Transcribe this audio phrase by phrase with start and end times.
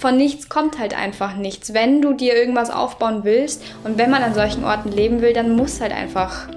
[0.00, 1.74] von nichts kommt halt einfach nichts.
[1.74, 5.54] Wenn du dir irgendwas aufbauen willst und wenn man an solchen Orten leben will, dann
[5.54, 6.48] muss halt einfach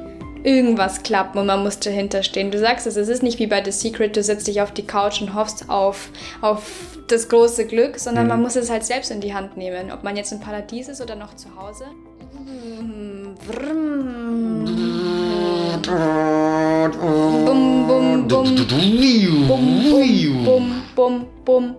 [0.43, 2.51] irgendwas klappen und man muss dahinter stehen.
[2.51, 4.87] Du sagst es, es ist nicht wie bei The Secret, du setzt dich auf die
[4.87, 6.09] Couch und hoffst auf,
[6.41, 6.71] auf
[7.07, 8.29] das große Glück, sondern mhm.
[8.29, 9.91] man muss es halt selbst in die Hand nehmen.
[9.91, 11.83] Ob man jetzt im Paradies ist oder noch zu Hause.
[17.45, 18.55] Bum, bum, bum.
[19.47, 21.75] Bum, bum, bum, bum, bum.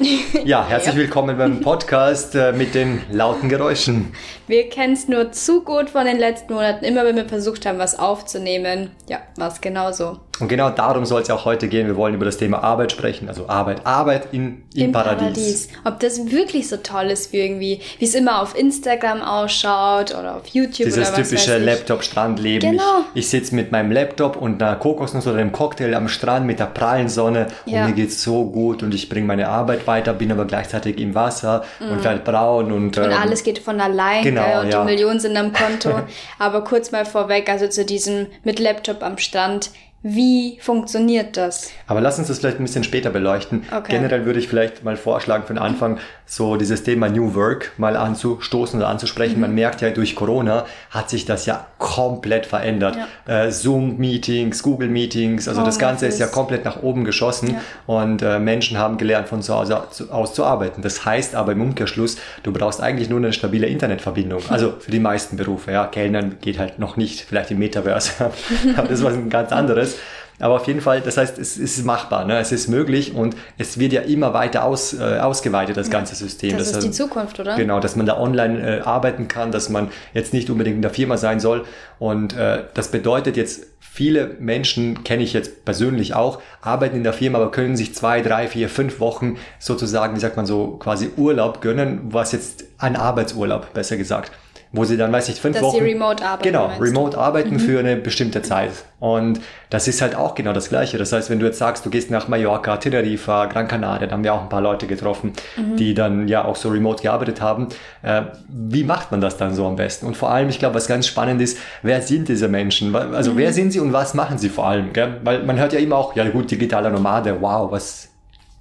[0.44, 4.12] Ja, herzlich willkommen beim Podcast äh, mit den lauten Geräuschen.
[4.46, 6.84] Wir kennen es nur zu gut von den letzten Monaten.
[6.84, 10.20] Immer wenn wir versucht haben, was aufzunehmen, ja, war es genauso.
[10.40, 11.86] Und genau darum soll es ja auch heute gehen.
[11.86, 13.28] Wir wollen über das Thema Arbeit sprechen.
[13.28, 15.20] Also Arbeit, Arbeit in, im, Im Paradies.
[15.20, 15.68] Paradies.
[15.84, 20.36] Ob das wirklich so toll ist, wie irgendwie, wie es immer auf Instagram ausschaut oder
[20.36, 22.72] auf YouTube Dieses oder was typische Laptop-Strandleben.
[22.72, 23.04] Genau.
[23.14, 26.58] Ich, ich sitze mit meinem Laptop und einer Kokosnuss oder einem Cocktail am Strand mit
[26.58, 27.82] der prallen Sonne ja.
[27.82, 31.14] und mir geht's so gut und ich bringe meine Arbeit weiter, bin aber gleichzeitig im
[31.14, 31.90] Wasser mm.
[31.90, 32.96] und werde braun und...
[32.96, 34.80] Und ähm, alles geht von allein genau, und ja.
[34.80, 36.00] die Millionen sind am Konto.
[36.38, 39.70] aber kurz mal vorweg, also zu diesem mit Laptop am Strand,
[40.02, 41.72] wie funktioniert das?
[41.86, 43.64] Aber lass uns das vielleicht ein bisschen später beleuchten.
[43.70, 43.92] Okay.
[43.92, 47.96] Generell würde ich vielleicht mal vorschlagen, für den Anfang so dieses Thema New Work mal
[47.96, 49.34] anzustoßen oder anzusprechen.
[49.34, 49.40] Mhm.
[49.40, 52.96] Man merkt ja, durch Corona hat sich das ja komplett verändert.
[53.26, 53.44] Ja.
[53.44, 57.60] Äh, Zoom-Meetings, Google-Meetings, also oh, das Ganze ist ja komplett nach oben geschossen ja.
[57.86, 60.80] und äh, Menschen haben gelernt, von zu Hause aus zu arbeiten.
[60.80, 64.40] Das heißt aber im Umkehrschluss, du brauchst eigentlich nur eine stabile Internetverbindung.
[64.48, 65.72] Also für die meisten Berufe.
[65.72, 68.30] Ja, Kellnern geht halt noch nicht, vielleicht im Metaverse.
[68.76, 69.98] aber das ist was ganz anderes ist.
[70.40, 72.38] Aber auf jeden Fall, das heißt, es ist machbar, ne?
[72.38, 76.52] es ist möglich und es wird ja immer weiter aus, äh, ausgeweitet, das ganze System.
[76.52, 77.56] Das, das ist heißt, die Zukunft, oder?
[77.56, 80.92] Genau, dass man da online äh, arbeiten kann, dass man jetzt nicht unbedingt in der
[80.92, 81.66] Firma sein soll.
[81.98, 87.12] Und äh, das bedeutet jetzt, viele Menschen, kenne ich jetzt persönlich auch, arbeiten in der
[87.12, 91.10] Firma, aber können sich zwei, drei, vier, fünf Wochen sozusagen, wie sagt man so, quasi
[91.18, 94.32] Urlaub gönnen, was jetzt ein Arbeitsurlaub, besser gesagt
[94.72, 95.78] wo sie dann, weiß ich, fünf Dass Wochen.
[95.78, 96.44] Sie remote arbeiten.
[96.44, 97.60] Genau, remote arbeiten mhm.
[97.60, 98.70] für eine bestimmte Zeit.
[99.00, 100.96] Und das ist halt auch genau das Gleiche.
[100.96, 104.22] Das heißt, wenn du jetzt sagst, du gehst nach Mallorca, Teneriffa, Gran Canaria, da haben
[104.22, 105.76] wir auch ein paar Leute getroffen, mhm.
[105.76, 107.68] die dann ja auch so remote gearbeitet haben.
[108.02, 110.06] Äh, wie macht man das dann so am besten?
[110.06, 112.94] Und vor allem, ich glaube, was ganz spannend ist, wer sind diese Menschen?
[112.94, 113.38] Also mhm.
[113.38, 114.92] wer sind sie und was machen sie vor allem?
[114.92, 115.16] Gell?
[115.24, 118.09] Weil man hört ja immer auch, ja gut, digitaler Nomade, wow, was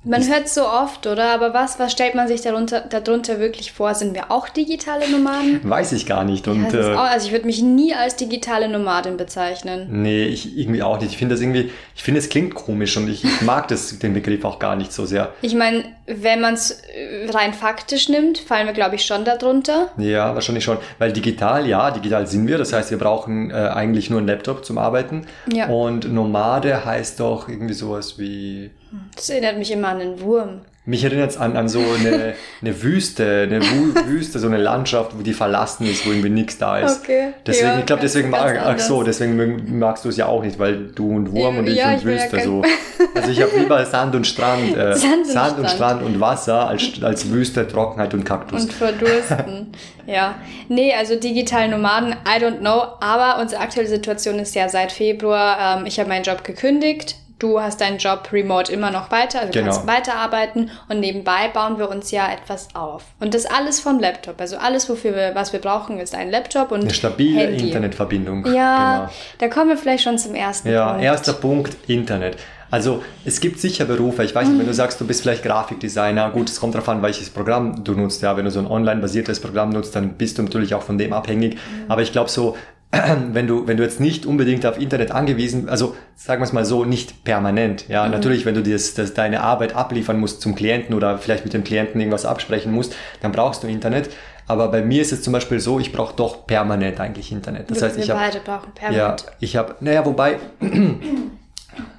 [0.04, 1.34] man hört so oft, oder?
[1.34, 3.94] Aber was, was stellt man sich darunter, darunter wirklich vor?
[3.96, 5.60] Sind wir auch digitale Nomaden?
[5.64, 6.48] Weiß ich gar nicht.
[6.48, 9.88] Und, ja, äh, auch, also ich würde mich nie als digitale Nomadin bezeichnen.
[10.02, 11.12] Nee, ich irgendwie auch nicht.
[11.12, 14.14] Ich finde das irgendwie, ich finde es klingt komisch und ich, ich mag das, den
[14.14, 15.34] Begriff auch gar nicht so sehr.
[15.42, 19.90] Ich meine, wenn man es äh, rein faktisch nimmt, fallen wir, glaube ich, schon darunter.
[19.98, 20.78] Ja, wahrscheinlich schon.
[20.98, 22.58] Weil digital, ja, digital sind wir.
[22.58, 25.28] Das heißt, wir brauchen äh, eigentlich nur einen Laptop zum Arbeiten.
[25.52, 25.68] Ja.
[25.68, 28.72] Und Nomade heißt doch irgendwie sowas wie
[29.16, 30.62] das erinnert mich immer an einen Wurm.
[30.90, 33.62] Mich erinnert es an, an so eine, eine Wüste, eine
[34.08, 37.02] Wüste, so eine Landschaft, wo die verlassen ist, wo irgendwie nichts da ist.
[37.04, 37.34] Okay.
[37.46, 40.58] Deswegen, ja, ich glaube, deswegen mag, ach so, deswegen magst du es ja auch nicht,
[40.58, 42.64] weil du und Wurm ja, und ich ja, und ich Wüste ja so.
[43.16, 45.60] Also ich habe lieber Sand und Strand, äh, Sand, und, Sand Strand.
[45.60, 48.64] und Strand und Wasser als, als Wüste, Trockenheit und Kaktus.
[48.64, 49.72] Und Verdursten.
[50.08, 50.36] ja.
[50.70, 55.78] Nee, also digital Nomaden, I don't know, aber unsere aktuelle Situation ist ja seit Februar,
[55.78, 59.52] ähm, ich habe meinen Job gekündigt du hast deinen Job remote immer noch weiter, also
[59.52, 59.72] genau.
[59.72, 63.04] kannst weiterarbeiten und nebenbei bauen wir uns ja etwas auf.
[63.20, 64.40] Und das alles vom Laptop.
[64.40, 67.68] Also alles, wofür wir, was wir brauchen, ist ein Laptop und eine stabile Handy.
[67.68, 68.46] Internetverbindung.
[68.54, 69.12] Ja, genau.
[69.40, 71.04] da kommen wir vielleicht schon zum ersten ja, Punkt.
[71.04, 72.38] Ja, erster Punkt, Internet.
[72.72, 76.30] Also es gibt sicher Berufe, ich weiß nicht, wenn du sagst, du bist vielleicht Grafikdesigner,
[76.30, 78.22] gut, es kommt darauf an, welches Programm du nutzt.
[78.22, 81.12] Ja, wenn du so ein online-basiertes Programm nutzt, dann bist du natürlich auch von dem
[81.12, 81.56] abhängig.
[81.56, 81.86] Mhm.
[81.88, 82.56] Aber ich glaube so,
[83.34, 86.66] wenn du, wenn du jetzt nicht unbedingt auf Internet angewiesen, also sagen wir es mal
[86.66, 87.88] so, nicht permanent.
[87.88, 88.12] Ja, mhm.
[88.12, 91.54] natürlich, wenn du dir das, das, deine Arbeit abliefern musst zum Klienten oder vielleicht mit
[91.54, 94.10] dem Klienten irgendwas absprechen musst, dann brauchst du Internet.
[94.48, 97.70] Aber bei mir ist es zum Beispiel so, ich brauche doch permanent eigentlich Internet.
[97.70, 98.20] Das wir, heißt, ich habe.
[98.20, 99.22] beide brauchen permanent.
[99.22, 100.40] Ja, ich habe, naja, wobei,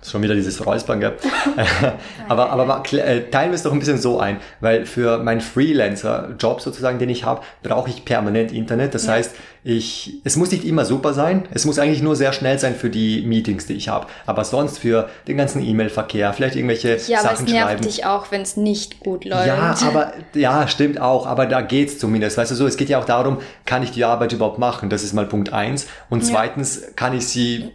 [0.02, 1.16] schon wieder dieses Räuspern, gell?
[2.28, 6.60] aber aber äh, teilen wir es doch ein bisschen so ein, weil für meinen Freelancer-Job
[6.60, 8.94] sozusagen, den ich habe, brauche ich permanent Internet.
[8.94, 9.12] Das ja.
[9.12, 12.74] heißt, ich, es muss nicht immer super sein, es muss eigentlich nur sehr schnell sein
[12.74, 14.06] für die Meetings, die ich habe.
[14.24, 17.54] Aber sonst für den ganzen E-Mail-Verkehr, vielleicht irgendwelche ja, Sachen schreiben.
[17.54, 19.46] Ja, aber es nervt dich auch, wenn es nicht gut läuft.
[19.46, 22.38] Ja, aber ja, stimmt auch, aber da geht's zumindest.
[22.38, 24.88] Weißt du so, es geht ja auch darum, kann ich die Arbeit überhaupt machen?
[24.88, 25.86] Das ist mal Punkt eins.
[26.08, 27.70] Und zweitens, kann ich sie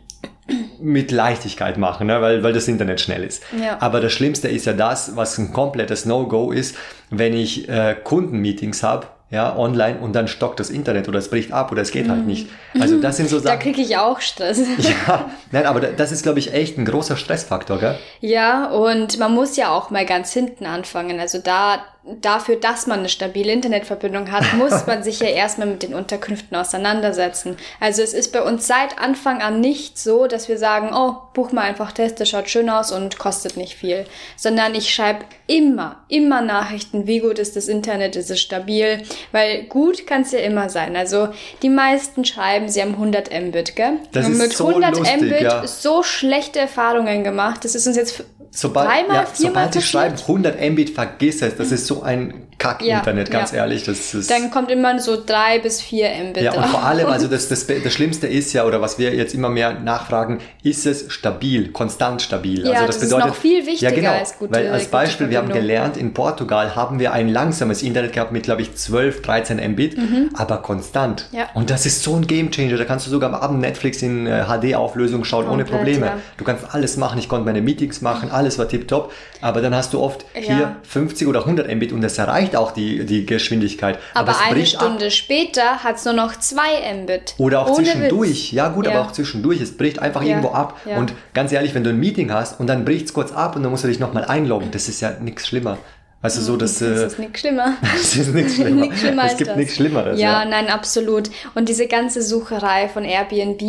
[0.79, 2.21] mit Leichtigkeit machen, ne?
[2.21, 3.43] weil, weil das Internet schnell ist.
[3.59, 3.77] Ja.
[3.79, 6.75] Aber das Schlimmste ist ja das, was ein komplettes No-Go ist,
[7.09, 11.51] wenn ich äh, Kundenmeetings habe, ja, online und dann stockt das Internet oder es bricht
[11.51, 12.21] ab oder es geht halt mhm.
[12.21, 12.47] halt nicht.
[12.79, 13.57] Also das sind so Sachen.
[13.57, 14.61] Da kriege ich auch Stress.
[14.77, 17.97] Ja, nein, aber das ist, glaube ich, echt ein großer Stressfaktor, gell?
[18.21, 21.19] Ja, und man muss ja auch mal ganz hinten anfangen.
[21.19, 21.83] Also da
[22.21, 26.55] dafür, dass man eine stabile Internetverbindung hat, muss man sich ja erstmal mit den Unterkünften
[26.55, 27.57] auseinandersetzen.
[27.79, 31.51] Also es ist bei uns seit Anfang an nicht so, dass wir sagen, oh, buch
[31.51, 34.05] mal einfach Teste, schaut schön aus und kostet nicht viel.
[34.37, 39.01] Sondern ich schreibe immer, immer Nachrichten, wie gut ist das Internet, ist es stabil,
[39.31, 40.95] weil gut kann es ja immer sein.
[40.95, 41.29] Also
[41.61, 43.97] die meisten schreiben, sie haben 100 Mbit, gell?
[44.11, 45.67] Das und mit so 100 lustig, Mbit ja.
[45.67, 47.63] so schlechte Erfahrungen gemacht.
[47.63, 48.23] Das ist uns jetzt
[48.55, 49.83] Sobald, dreimal, ja, viermal sobald passiert.
[49.83, 51.57] schreiben 100 Mbit, vergiss es.
[51.57, 53.57] Das ist so ein Kack-Internet, Ja, ganz ja.
[53.59, 53.83] ehrlich.
[53.83, 56.71] Das ist, Dann kommt immer so drei bis vier Mbit ja, und drauf.
[56.71, 59.73] vor allem, also das, das, das Schlimmste ist ja, oder was wir jetzt immer mehr
[59.73, 62.65] nachfragen, ist es stabil, konstant stabil.
[62.65, 65.37] Ja, also das ist noch viel wichtiger ja, genau, als gute- Weil als Beispiel, wir
[65.37, 69.71] haben gelernt, in Portugal haben wir ein langsames Internet gehabt mit, glaube ich, 12, 13
[69.71, 69.97] Mbit,
[70.35, 71.27] aber konstant.
[71.31, 71.37] Mhm.
[71.39, 71.49] Ja.
[71.53, 72.77] Und das ist so ein Gamechanger.
[72.77, 76.05] Da kannst du sogar am Abend Netflix in äh, HD-Auflösung schauen, ohne Komplett, Probleme.
[76.05, 76.17] ja.
[76.37, 77.19] Du kannst alles machen.
[77.19, 79.11] Ich konnte meine Meetings machen, alles war tipptopp.
[79.41, 83.05] Aber dann hast du oft hier 50 oder 100 Mbit und das erreicht auch die,
[83.05, 83.97] die Geschwindigkeit.
[84.13, 84.81] Aber, es eine bricht ab.
[84.83, 87.35] Stunde später hat es nur noch zwei Mbit.
[87.37, 88.29] Oder auch Ohne zwischendurch.
[88.29, 88.51] Witz.
[88.51, 88.91] Ja, gut, Ja.
[88.91, 89.61] aber auch zwischendurch.
[89.61, 90.77] Es bricht einfach Ja, irgendwo ab.
[90.85, 90.97] ja.
[90.97, 93.63] Und ganz ehrlich, wenn du ein Meeting hast und dann bricht es kurz ab und
[93.63, 95.77] dann musst du dich nochmal einloggen, das ist ja nichts schlimmer.
[96.25, 96.79] Also so, dass.
[96.79, 97.73] Das Äh, ist nichts schlimmer.
[97.81, 98.81] das ist nichts schlimmer.
[98.81, 100.19] Nichts schlimmer es gibt nichts Schlimmeres.
[100.19, 101.29] Ja, nein, absolut.
[101.53, 103.61] Und diese ganze Sucherei von Airbnb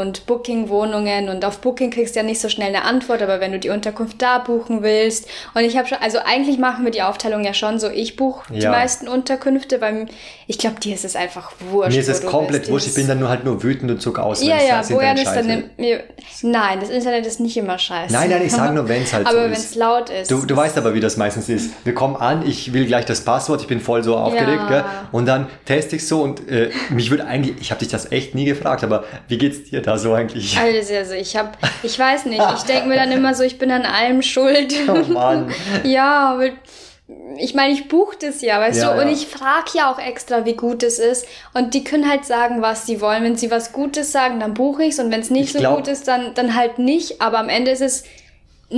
[0.00, 3.50] und Booking-Wohnungen und auf Booking kriegst du ja nicht so schnell eine Antwort, aber wenn
[3.52, 7.02] du die Unterkunft da buchen willst und ich habe schon, also eigentlich machen wir die
[7.02, 8.70] Aufteilung ja schon so, ich buche die Ja.
[8.70, 10.06] meisten Unterkünfte, weil
[10.46, 11.92] ich glaube, dir ist es einfach wurscht.
[11.94, 12.72] Mir ist es komplett bist.
[12.72, 12.86] wurscht.
[12.86, 14.40] Ich bin dann nur halt nur wütend und zuck aus.
[14.40, 16.04] wenn Ja, es ja, Internet ist dann mir,
[16.42, 18.12] Nein, das Internet ist nicht immer scheiße.
[18.12, 19.70] Nein, nein, ich sage nur, wenn es halt so Aber wenn ist.
[19.70, 20.30] es laut ist.
[20.30, 21.70] Du, du weißt aber, wie das meistens ist.
[21.84, 24.84] Wir kommen an, ich will gleich das Passwort, ich bin voll so aufgeregt, Ja.
[25.12, 28.34] und dann teste ich so und äh, mich würde eigentlich, ich habe dich das echt
[28.34, 30.58] nie gefragt, aber wie geht's dir da so eigentlich?
[30.58, 31.50] Also, also ich habe,
[31.82, 34.74] ich weiß nicht, ich denke mir dann immer so, ich bin an allem schuld.
[34.88, 35.50] Oh Mann.
[35.84, 36.48] ja, aber
[37.38, 39.12] ich meine, ich buche das ja, weißt Ja, du, und ja.
[39.12, 41.26] ich frage ja auch extra, wie gut es ist.
[41.52, 43.22] Und die können halt sagen, was sie wollen.
[43.24, 45.76] Wenn sie was Gutes sagen, dann buche ich's und wenn es nicht Ich so glaub-
[45.76, 47.20] gut ist, dann, dann halt nicht.
[47.20, 48.04] Aber am Ende ist es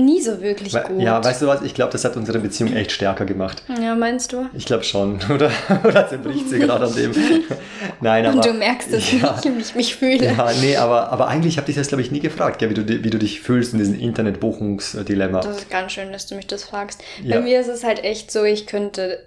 [0.05, 1.01] nie so wirklich We- gut.
[1.01, 1.63] Ja, weißt du was?
[1.63, 3.63] Ich glaube, das hat unsere Beziehung echt stärker gemacht.
[3.81, 4.47] Ja, meinst du?
[4.55, 5.19] Ich glaube schon.
[5.35, 5.51] Oder,
[5.85, 7.13] oder zerbricht sie gerade an dem?
[8.01, 8.37] Nein, aber.
[8.37, 10.25] Und du merkst es ja, wie ich mich fühle.
[10.25, 12.87] Ja, nee, aber, aber eigentlich habe ich das, glaube ich, nie gefragt, gell, wie, du,
[12.87, 15.41] wie du dich fühlst in diesem Internetbuchungsdilemma.
[15.41, 17.03] Das ist ganz schön, dass du mich das fragst.
[17.23, 17.37] Ja.
[17.37, 19.21] Bei mir ist es halt echt so, ich könnte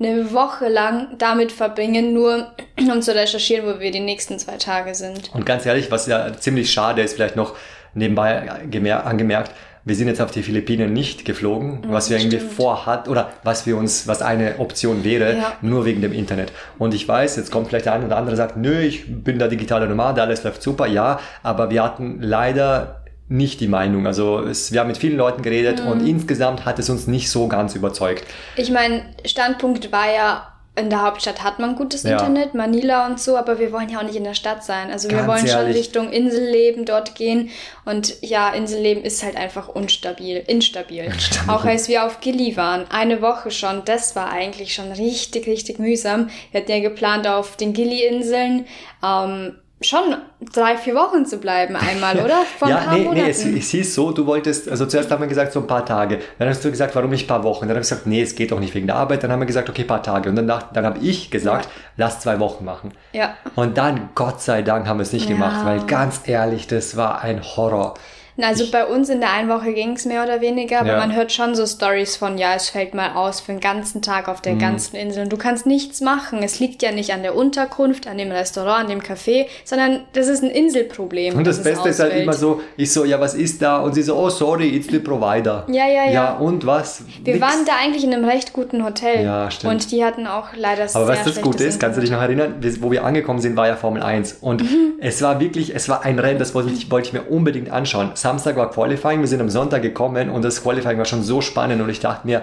[0.00, 4.94] eine Woche lang damit verbringen, nur um zu recherchieren, wo wir die nächsten zwei Tage
[4.94, 5.30] sind.
[5.34, 7.54] Und ganz ehrlich, was ja ziemlich schade ist, vielleicht noch
[7.94, 9.52] nebenbei gemer angemerkt,
[9.86, 12.52] wir sind jetzt auf die Philippinen nicht geflogen, was wir irgendwie stimmt.
[12.54, 15.52] vorhat oder was wir uns, was eine Option wäre, Ja.
[15.60, 16.52] nur wegen dem Internet.
[16.78, 19.46] Und ich weiß, jetzt kommt vielleicht der eine oder andere sagt, nö, ich bin da
[19.48, 24.06] digitale Nomade, alles läuft super, ja, aber wir hatten leider nicht die Meinung.
[24.06, 25.90] Also es, wir haben mit vielen Leuten geredet Mhm.
[25.90, 28.24] und insgesamt hat es uns nicht so ganz überzeugt.
[28.56, 32.12] Ich meine, Standpunkt war ja, in der Hauptstadt hat man gutes Ja.
[32.12, 34.90] Internet, Manila und so, aber wir wollen ja auch nicht in der Stadt sein.
[34.90, 35.76] Also wir Ganz wollen schon ehrlich.
[35.76, 37.50] Richtung Inselleben dort gehen.
[37.84, 41.12] Und ja, Inselleben ist halt einfach unstabil, instabil.
[41.46, 45.78] Auch als wir auf Gili waren, eine Woche schon, das war eigentlich schon richtig, richtig
[45.78, 46.28] mühsam.
[46.50, 48.66] Wir hatten ja geplant, auf den Gili-Inseln
[49.04, 50.16] ähm, schon
[50.52, 52.42] drei, vier Wochen zu bleiben einmal, oder?
[52.58, 53.24] Vor ein ja, paar nee, Monaten.
[53.24, 55.84] nee, es, es hieß so, du wolltest, also zuerst haben wir gesagt, so ein paar
[55.84, 56.18] Tage.
[56.38, 57.62] Dann hast du gesagt, warum nicht ein paar Wochen?
[57.68, 59.22] Dann habe ich gesagt, nee, es geht doch nicht wegen der Arbeit.
[59.22, 60.28] Dann haben wir gesagt, okay, ein paar Tage.
[60.30, 61.70] Und dann, dann habe ich gesagt, Ja.
[61.96, 62.92] lass zwei Wochen machen.
[63.12, 63.34] ja.
[63.54, 65.34] Und dann, Gott sei Dank, haben wir es nicht Ja.
[65.34, 67.94] gemacht, weil ganz ehrlich, das war ein Horror.
[68.40, 70.98] Also bei uns in der einen Woche ging es mehr oder weniger, aber Ja.
[70.98, 74.28] man hört schon so Stories von, ja, es fällt mal aus für den ganzen Tag
[74.28, 74.42] auf Mhm.
[74.42, 75.22] der ganzen Insel.
[75.24, 76.42] Und du kannst nichts machen.
[76.42, 80.26] Es liegt ja nicht an der Unterkunft, an dem Restaurant, an dem Café, sondern das
[80.28, 81.36] ist ein Inselproblem.
[81.36, 83.78] Und das Beste ist halt immer so, ich so, ja, was ist da?
[83.78, 85.64] Und sie so, oh, sorry, it's the provider.
[85.68, 86.10] Ja, ja, ja.
[86.10, 87.04] Ja, und was?
[87.22, 87.46] Wir Nix.
[87.46, 89.24] waren da eigentlich in einem recht guten Hotel.
[89.24, 89.72] Ja, stimmt.
[89.74, 92.20] Und die hatten auch leider Aber sehr was das Gute ist, kannst du dich noch
[92.20, 94.38] erinnern, wo wir angekommen sind, war ja Formel 1.
[94.40, 94.94] Und Mhm.
[95.00, 98.10] es war wirklich, es war ein Rennen, das wollte ich, wollte ich mir unbedingt anschauen.
[98.24, 101.82] Samstag war Qualifying, wir sind am Sonntag gekommen und das Qualifying war schon so spannend
[101.82, 102.40] und ich dachte mir,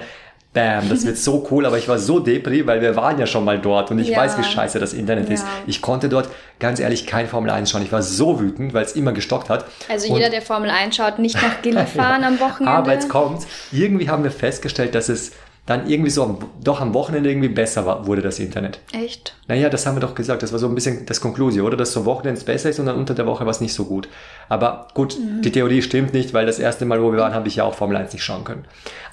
[0.54, 3.44] bam, das wird so cool, aber ich war so depri, weil wir waren ja schon
[3.44, 4.20] mal dort und ich Ja.
[4.20, 5.42] weiß, wie scheiße das Internet ist.
[5.42, 5.50] Ja.
[5.66, 7.82] Ich konnte dort ganz ehrlich kein Formel 1 schauen.
[7.82, 9.66] Ich war so wütend, weil es immer gestockt hat.
[9.90, 12.78] Also Und- jeder, der Formel 1 schaut, nicht nach Gili fahren am Wochenende.
[12.78, 13.48] aber jetzt kommt's.
[13.72, 15.32] Irgendwie haben wir festgestellt, dass es
[15.68, 18.80] dann irgendwie so am, doch am Wochenende irgendwie besser war, wurde das Internet.
[18.94, 19.36] Echt?
[19.48, 20.42] Naja, das haben wir doch gesagt.
[20.42, 21.78] Das war so ein bisschen das Konklusio, oder?
[21.78, 24.10] Dass so Wochenends besser ist und dann unter der Woche war es nicht so gut.
[24.50, 25.44] Aber gut, Mhm.
[25.44, 27.76] die Theorie stimmt nicht, weil das erste Mal, wo wir waren, habe ich ja auch
[27.76, 28.66] Formel 1 nicht schauen können.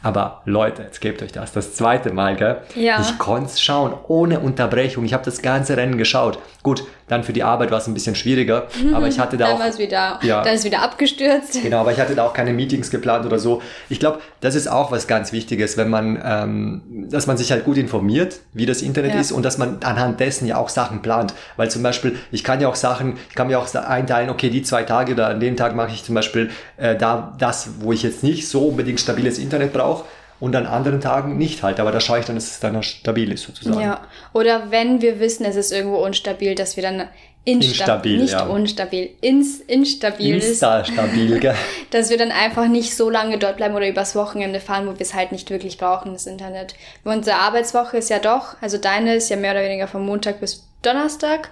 [0.03, 1.53] Aber Leute, jetzt gebt euch das.
[1.53, 2.59] Das zweite Mal, gell?
[2.75, 3.01] Ja.
[3.01, 5.05] Ich konnte es schauen, ohne Unterbrechung.
[5.05, 6.39] Ich habe das ganze Rennen geschaut.
[6.63, 9.57] Gut, dann für die Arbeit war es ein bisschen schwieriger, aber ich hatte da Dann
[9.57, 9.61] auch...
[9.61, 10.43] war es wieder, Ja.
[10.43, 11.59] dann ist wieder abgestürzt.
[11.69, 13.61] Genau, aber ich hatte da auch keine Meetings geplant oder so.
[13.89, 17.65] Ich glaube, das ist auch was ganz Wichtiges, wenn man ähm, dass man sich halt
[17.65, 19.21] gut informiert, wie das Internet ja.
[19.21, 21.35] ist und dass man anhand dessen ja auch Sachen plant.
[21.57, 24.63] Weil zum Beispiel, ich kann ja auch Sachen, ich kann mir auch einteilen, okay, die
[24.63, 28.03] zwei Tage oder an dem Tag mache ich zum Beispiel äh, da das, wo ich
[28.03, 29.98] jetzt nicht so unbedingt stabiles Internet brauche
[30.41, 31.81] und an anderen Tagen nicht halt.
[31.81, 33.81] Aber da schaue ich dann, dass es dann stabil ist sozusagen.
[33.81, 34.07] Ja.
[34.33, 37.09] Oder wenn wir wissen, es ist irgendwo unstabil, dass wir dann
[37.45, 38.45] instabil, nicht ja.
[38.45, 41.41] unstabil, ins, instabil Instastabil, ist.
[41.41, 41.55] Gell?
[41.91, 45.01] dass wir dann einfach nicht so lange dort bleiben oder übers Wochenende fahren, wo wir
[45.01, 46.75] es halt nicht wirklich brauchen, das Internet.
[47.05, 50.67] Unsere Arbeitswoche ist ja doch, also deine ist ja mehr oder weniger von Montag bis
[50.83, 51.51] Donnerstag.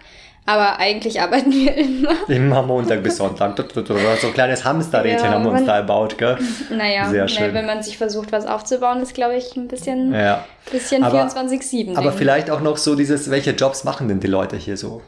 [0.49, 2.29] Aber eigentlich arbeiten wir immer.
[2.29, 3.57] Immer Montag bis Sonntag.
[3.59, 6.39] So ein kleines Hamsterrädchen ja, haben wir uns da erbaut, gell?
[6.71, 7.53] Naja, Sehr schön.
[7.53, 10.45] wenn man sich versucht, was aufzubauen, ist, glaube ich, ein bisschen, ja.
[10.71, 11.97] bisschen 24-7.
[11.97, 15.03] Aber vielleicht auch noch so dieses, welche Jobs machen denn die Leute hier so?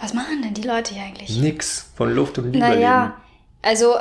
[0.00, 1.38] Was machen denn die Leute hier eigentlich?
[1.38, 1.90] Nix.
[1.94, 3.14] Von Luft und Liebe naja, leben.
[3.62, 3.94] Also,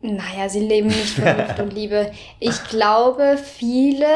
[0.00, 2.10] naja, sie leben nicht von Luft und Liebe.
[2.40, 4.06] Ich glaube, viele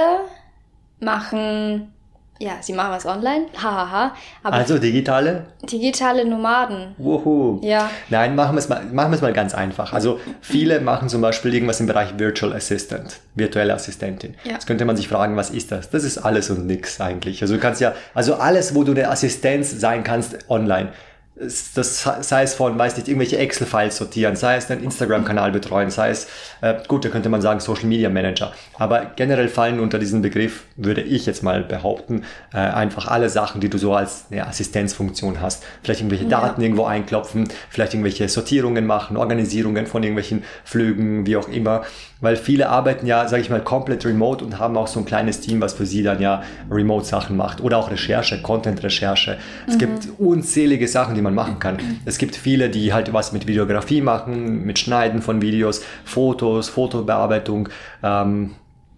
[1.00, 1.92] machen
[2.38, 3.46] ja, sie machen was online.
[3.60, 4.14] Hahaha.
[4.44, 5.46] also digitale?
[5.62, 6.94] Digitale Nomaden.
[6.96, 7.60] Wuhu.
[7.62, 7.90] Ja.
[8.10, 9.92] Nein, machen wir es mal, machen wir es mal ganz einfach.
[9.92, 14.34] Also viele machen zum Beispiel irgendwas im Bereich Virtual Assistant, virtuelle Assistentin.
[14.44, 14.52] Ja.
[14.52, 15.90] Jetzt könnte man sich fragen, was ist das?
[15.90, 17.42] Das ist alles und nix eigentlich.
[17.42, 20.92] Also du kannst ja, also alles, wo du eine Assistenz sein kannst online
[21.40, 26.10] das sei es von, weiß nicht, irgendwelche Excel-Files sortieren, sei es einen Instagram-Kanal betreuen, sei
[26.10, 26.26] es,
[26.60, 28.52] äh, gut, da könnte man sagen Social Media Manager.
[28.78, 33.60] Aber generell fallen unter diesen Begriff, würde ich jetzt mal behaupten, äh, einfach alle Sachen,
[33.60, 35.64] die du so als eine Assistenzfunktion hast.
[35.82, 36.30] Vielleicht irgendwelche ja.
[36.30, 41.82] Daten irgendwo einklopfen, vielleicht irgendwelche Sortierungen machen, Organisierungen von irgendwelchen Flügen, wie auch immer.
[42.20, 45.40] Weil viele arbeiten ja, sage ich mal, komplett remote und haben auch so ein kleines
[45.40, 47.60] Team, was für sie dann ja Remote-Sachen macht.
[47.60, 49.38] Oder auch Recherche, Content-Recherche.
[49.68, 49.78] Es mhm.
[49.78, 51.78] gibt unzählige Sachen, die man machen kann.
[52.04, 57.68] Es gibt viele, die halt was mit Videografie machen, mit Schneiden von Videos, Fotos, Fotobearbeitung.
[58.02, 58.54] Ähm,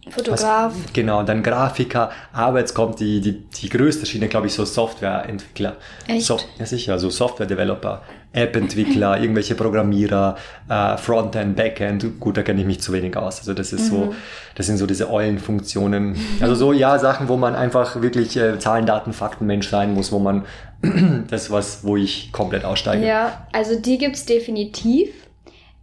[0.09, 0.73] Fotograf.
[0.75, 4.65] Was, genau, dann Grafiker, aber jetzt kommt die, die, die größte Schiene, glaube ich, so
[4.65, 5.77] Softwareentwickler.
[6.07, 6.27] Echt?
[6.27, 10.37] So, ja, sicher, so Software-Developer, App-Entwickler, irgendwelche Programmierer,
[10.69, 12.19] äh, Frontend, Backend.
[12.19, 13.41] Gut, da kenne ich mich zu wenig aus.
[13.41, 13.97] Also das ist mhm.
[13.97, 14.15] so,
[14.55, 16.17] das sind so diese Eulenfunktionen.
[16.41, 20.13] Also so, ja, Sachen, wo man einfach wirklich äh, Zahlen, Daten, Fakten Mensch sein muss,
[20.13, 20.45] wo man
[21.29, 23.07] das was, wo ich komplett aussteige.
[23.07, 25.11] Ja, also die gibt's definitiv.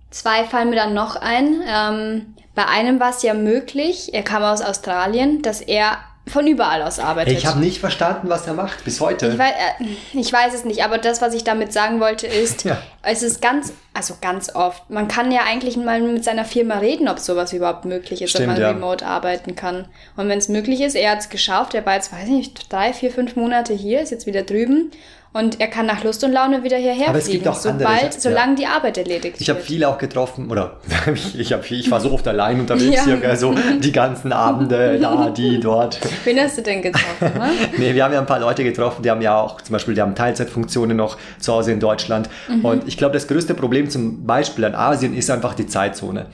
[0.10, 1.62] Zwei fallen mir dann noch ein.
[1.68, 6.82] Ähm, bei einem war es ja möglich, er kam aus Australien, dass er von überall
[6.82, 7.38] aus arbeitet.
[7.38, 9.28] Ich habe nicht verstanden, was er macht bis heute.
[9.28, 12.64] Ich weiß, äh, ich weiß, es nicht, aber das, was ich damit sagen wollte, ist,
[12.66, 12.78] ja.
[13.02, 14.90] es ist ganz, also ganz oft.
[14.90, 18.50] Man kann ja eigentlich mal mit seiner Firma reden, ob sowas überhaupt möglich ist, Stimmt,
[18.50, 18.70] ob man ja.
[18.70, 19.88] remote arbeiten kann.
[20.16, 22.72] Und wenn es möglich ist, er hat es geschafft, er war jetzt, weiß ich nicht,
[22.72, 24.92] drei, vier, fünf Monate hier, ist jetzt wieder drüben
[25.34, 28.04] und er kann nach Lust und Laune wieder hierher Aber es fliegen, gibt auch sobald,
[28.04, 28.56] andere, solange ja.
[28.56, 29.42] die Arbeit erledigt ich wird.
[29.42, 30.78] Ich habe viele auch getroffen, oder
[31.38, 33.18] ich, hab, ich war so oft allein unterwegs ja.
[33.18, 36.00] hier, so die ganzen Abende, da, die, dort.
[36.24, 37.34] Wen hast du denn getroffen?
[37.38, 37.50] Ne?
[37.78, 40.02] nee, wir haben ja ein paar Leute getroffen, die haben ja auch zum Beispiel, die
[40.02, 42.30] haben Teilzeitfunktionen noch zu Hause in Deutschland.
[42.48, 42.66] Mhm.
[42.66, 46.28] Und ich glaube, das größte Problem zum Beispiel an Asien ist einfach die Zeitzone.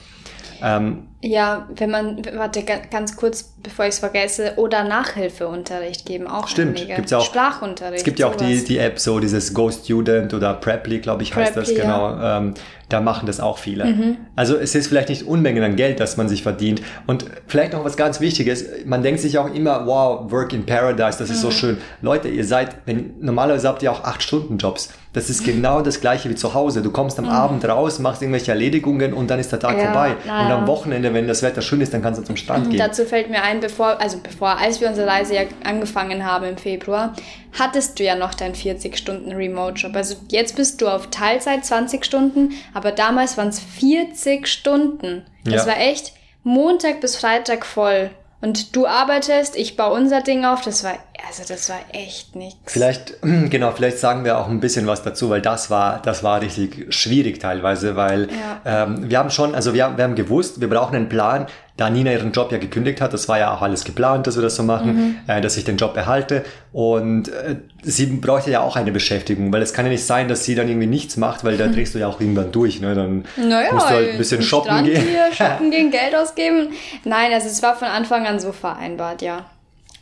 [0.61, 6.47] Ähm, ja, wenn man, warte, ganz kurz, bevor ich es vergesse, oder Nachhilfeunterricht geben auch.
[6.47, 6.95] Stimmt, einige.
[6.95, 7.25] gibt's auch.
[7.25, 7.99] Sprachunterricht.
[7.99, 11.31] Es gibt ja auch die, die App, so dieses Go Student oder Preply, glaube ich,
[11.31, 12.09] Preply, heißt das, genau.
[12.09, 12.37] Ja.
[12.37, 12.53] Ähm,
[12.89, 13.85] da machen das auch viele.
[13.85, 14.17] Mhm.
[14.35, 16.81] Also es ist vielleicht nicht Unmengen an Geld, das man sich verdient.
[17.07, 21.17] Und vielleicht noch was ganz Wichtiges, man denkt sich auch immer, wow, Work in Paradise,
[21.17, 21.41] das ist mhm.
[21.41, 21.77] so schön.
[22.01, 24.89] Leute, ihr seid, wenn, normalerweise habt ihr auch acht Stunden Jobs.
[25.13, 26.81] Das ist genau das gleiche wie zu Hause.
[26.81, 27.31] Du kommst am mhm.
[27.31, 30.15] Abend raus, machst irgendwelche Erledigungen und dann ist der Tag ja, vorbei.
[30.25, 32.79] Und am Wochenende, wenn das Wetter schön ist, dann kannst du zum Strand gehen.
[32.79, 36.57] Dazu fällt mir ein, bevor, also bevor, als wir unsere Reise ja angefangen haben im
[36.57, 37.13] Februar,
[37.57, 39.95] hattest du ja noch deinen 40 Stunden Remote-Job.
[39.95, 45.25] Also jetzt bist du auf Teilzeit 20 Stunden, aber damals waren es 40 Stunden.
[45.43, 45.67] Das ja.
[45.67, 48.11] war echt Montag bis Freitag voll.
[48.41, 50.61] Und du arbeitest, ich baue unser Ding auf.
[50.61, 52.59] Das war, also das war echt nichts.
[52.65, 56.41] Vielleicht, genau, vielleicht sagen wir auch ein bisschen was dazu, weil das war, das war
[56.41, 58.83] richtig schwierig teilweise, weil ja.
[58.83, 62.11] ähm, wir haben schon, also wir, wir haben gewusst, wir brauchen einen Plan, da Nina
[62.11, 64.63] ihren Job ja gekündigt hat, das war ja auch alles geplant, dass wir das so
[64.63, 65.15] machen, mhm.
[65.25, 66.45] äh, dass ich den Job erhalte.
[66.71, 70.45] Und äh, sie bräuchte ja auch eine Beschäftigung, weil es kann ja nicht sein, dass
[70.45, 71.71] sie dann irgendwie nichts macht, weil da mhm.
[71.73, 72.79] drehst du ja auch irgendwann durch.
[72.79, 72.93] Ne?
[72.93, 75.01] Dann naja, musst du halt ein bisschen shoppen Strand gehen.
[75.01, 76.69] Hier, shoppen gehen, Geld ausgeben.
[77.05, 79.45] Nein, also es war von Anfang an so vereinbart, ja.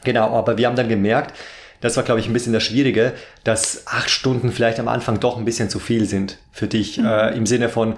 [0.03, 1.36] Genau, aber wir haben dann gemerkt,
[1.81, 5.38] das war, glaube ich, ein bisschen das Schwierige, dass acht Stunden vielleicht am Anfang doch
[5.38, 6.98] ein bisschen zu viel sind für dich.
[6.98, 7.05] Mhm.
[7.05, 7.96] Äh, Im Sinne von,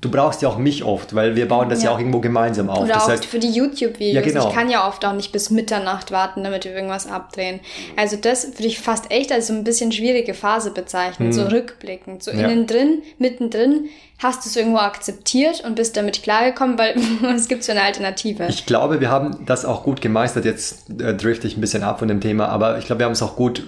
[0.00, 2.68] du brauchst ja auch mich oft, weil wir bauen das ja, ja auch irgendwo gemeinsam
[2.68, 2.80] auf.
[2.80, 4.14] Oder das auch heißt, für die YouTube-Videos.
[4.14, 4.48] Ja, genau.
[4.48, 7.60] Ich kann ja oft auch nicht bis Mitternacht warten, damit wir irgendwas abdrehen.
[7.96, 11.32] Also das würde ich fast echt als so ein bisschen schwierige Phase bezeichnen, hm.
[11.32, 12.22] so rückblickend.
[12.22, 12.46] So ja.
[12.46, 16.94] innen drin, mittendrin hast du es irgendwo akzeptiert und bist damit klargekommen, weil
[17.34, 18.46] es gibt so eine Alternative.
[18.48, 20.44] Ich glaube, wir haben das auch gut gemeistert.
[20.44, 23.12] Jetzt äh, drifte ich ein bisschen ab von dem Thema, aber ich glaube, wir haben
[23.12, 23.62] es auch gut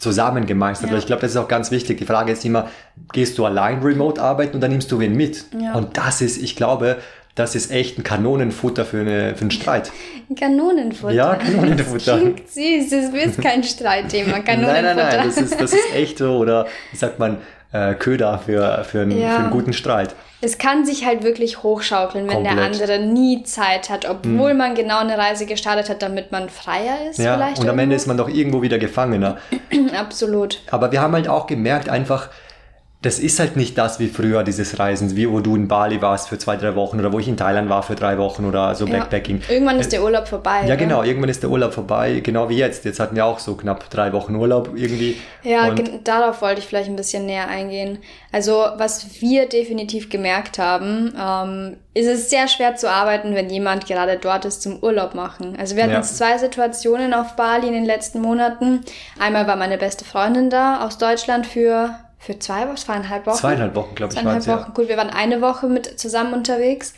[0.00, 0.90] zusammen gemeistert.
[0.90, 0.98] Ja.
[0.98, 1.98] Ich glaube, das ist auch ganz wichtig.
[1.98, 2.68] Die Frage ist immer,
[3.12, 5.44] gehst du allein remote arbeiten und dann nimmst du wen mit?
[5.60, 5.74] Ja.
[5.74, 6.96] Und das ist, ich glaube,
[7.34, 9.92] das ist echt ein Kanonenfutter für, eine, für einen Streit.
[10.36, 11.12] Kanonenfutter.
[11.12, 12.18] Ja, Kanonenfutter.
[12.20, 14.40] Klingt süß, das ist kein Streitthema.
[14.40, 14.82] Kanonenfutter.
[14.82, 17.36] Nein, nein, nein, das ist, das ist echt so, oder wie sagt man,
[17.72, 19.30] äh, Köder für, für, einen, ja.
[19.30, 20.14] für einen guten Streit.
[20.42, 22.56] Es kann sich halt wirklich hochschaukeln, wenn Komplett.
[22.56, 24.56] der andere nie Zeit hat, obwohl hm.
[24.56, 27.18] man genau eine Reise gestartet hat, damit man freier ist.
[27.18, 27.82] Ja, vielleicht und am irgendwo.
[27.82, 29.36] Ende ist man doch irgendwo wieder Gefangener.
[29.98, 30.60] Absolut.
[30.70, 32.30] Aber wir haben halt auch gemerkt, einfach,
[33.02, 36.28] das ist halt nicht das wie früher, dieses Reisen, wie wo du in Bali warst
[36.28, 38.86] für zwei, drei Wochen oder wo ich in Thailand war für drei Wochen oder so
[38.86, 38.98] ja.
[38.98, 39.40] Backpacking.
[39.48, 40.64] Irgendwann ist der Urlaub vorbei.
[40.66, 42.84] Ja, genau, irgendwann ist der Urlaub vorbei, genau wie jetzt.
[42.84, 45.16] Jetzt hatten wir auch so knapp drei Wochen Urlaub irgendwie.
[45.42, 48.00] Ja, darauf wollte ich vielleicht ein bisschen näher eingehen.
[48.32, 53.86] Also, was wir definitiv gemerkt haben, ähm, ist es sehr schwer zu arbeiten, wenn jemand
[53.86, 55.56] gerade dort ist zum Urlaub machen.
[55.58, 56.02] Also, wir hatten ja.
[56.02, 58.80] zwei Situationen auf Bali in den letzten Monaten.
[59.18, 63.38] Einmal war meine beste Freundin da aus Deutschland für für zwei Wochen, zweieinhalb Wochen.
[63.38, 64.20] Zweieinhalb Wochen, glaube ich.
[64.20, 64.74] Zweieinhalb Wochen, ja.
[64.74, 64.88] gut.
[64.88, 66.92] Wir waren eine Woche mit zusammen unterwegs.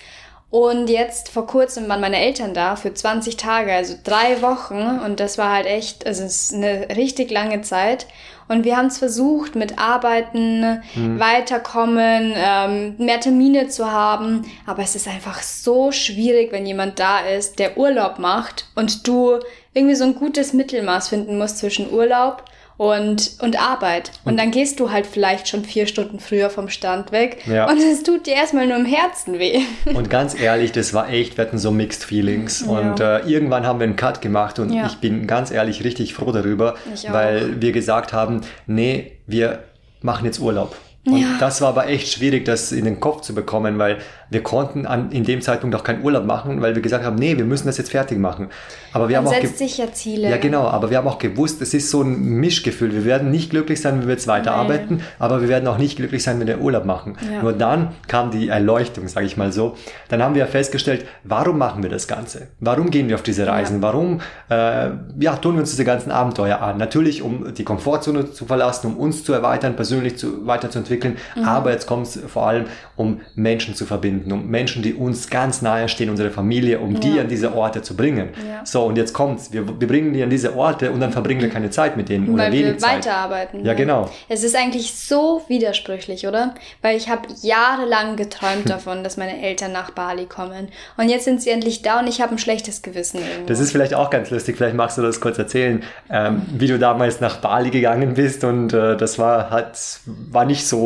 [0.51, 5.01] Und jetzt vor kurzem waren meine Eltern da für 20 Tage, also drei Wochen.
[5.03, 8.07] Und das war halt echt, also es ist eine richtig lange Zeit.
[8.49, 11.19] Und wir haben es versucht mit Arbeiten, mhm.
[11.21, 14.43] weiterkommen, ähm, mehr Termine zu haben.
[14.67, 19.39] Aber es ist einfach so schwierig, wenn jemand da ist, der Urlaub macht und du
[19.73, 22.45] irgendwie so ein gutes Mittelmaß finden musst zwischen Urlaub
[22.77, 24.13] und, und Arbeit.
[24.25, 27.47] Und, dann gehst du halt vielleicht schon vier Stunden früher vom Stand weg.
[27.47, 27.69] Ja.
[27.69, 29.61] Und es tut dir erstmal nur im Herzen weh.
[29.95, 32.65] Und ganz ehrlich, das war echt, wir hatten so Mixed Feelings.
[32.67, 32.73] Ja.
[32.73, 34.87] Und äh, irgendwann haben wir einen Cut gemacht und ja.
[34.87, 36.75] ich bin ganz ehrlich richtig froh darüber,
[37.09, 39.65] weil wir gesagt haben, nee, wir
[40.01, 40.77] machen jetzt Urlaub.
[41.05, 41.37] Und ja.
[41.41, 43.99] das war aber echt schwierig, das in den Kopf zu bekommen, weil
[44.31, 47.37] wir konnten an, in dem Zeitpunkt auch keinen Urlaub machen, weil wir gesagt haben, nee,
[47.37, 48.49] wir müssen das jetzt fertig machen.
[48.93, 50.31] Aber wir Man haben auch setzt sich ja Ziele.
[50.31, 52.93] Ja, genau, aber wir haben auch gewusst, es ist so ein Mischgefühl.
[52.93, 55.03] Wir werden nicht glücklich sein, wenn wir jetzt weiterarbeiten, nee.
[55.19, 57.17] aber wir werden auch nicht glücklich sein, wenn wir Urlaub machen.
[57.31, 57.43] Ja.
[57.43, 59.77] Nur dann kam die Erleuchtung, sage ich mal so.
[60.09, 62.49] Dann haben wir festgestellt, warum machen wir das Ganze?
[62.61, 63.77] Warum gehen wir auf diese Reisen?
[63.77, 63.83] Ja.
[63.83, 66.79] Warum äh, ja, tun wir uns diese ganzen Abenteuer an?
[66.79, 71.45] Natürlich, um die Komfortzone zu verlassen, um uns zu erweitern, persönlich zu, weiterzuentwickeln, mhm.
[71.45, 75.63] aber jetzt kommt es vor allem, um Menschen zu verbinden um Menschen, die uns ganz
[75.63, 77.01] nahe stehen, unsere Familie, um ja.
[77.01, 78.31] die an diese Orte zu bringen.
[78.47, 78.65] Ja.
[78.65, 79.53] So, und jetzt kommt's.
[79.53, 82.27] Wir, wir bringen die an diese Orte und dann verbringen wir keine Zeit mit denen
[82.29, 82.99] Weil oder wenig wir Zeit.
[82.99, 83.65] weiterarbeiten.
[83.65, 84.11] Ja, genau.
[84.29, 86.55] Es ist eigentlich so widersprüchlich, oder?
[86.81, 90.69] Weil ich habe jahrelang geträumt davon, dass meine Eltern nach Bali kommen.
[90.97, 93.47] Und jetzt sind sie endlich da und ich habe ein schlechtes Gewissen irgendwo.
[93.47, 94.57] Das ist vielleicht auch ganz lustig.
[94.57, 98.73] Vielleicht magst du das kurz erzählen, ähm, wie du damals nach Bali gegangen bist und
[98.73, 100.82] äh, das war, hat, war nicht so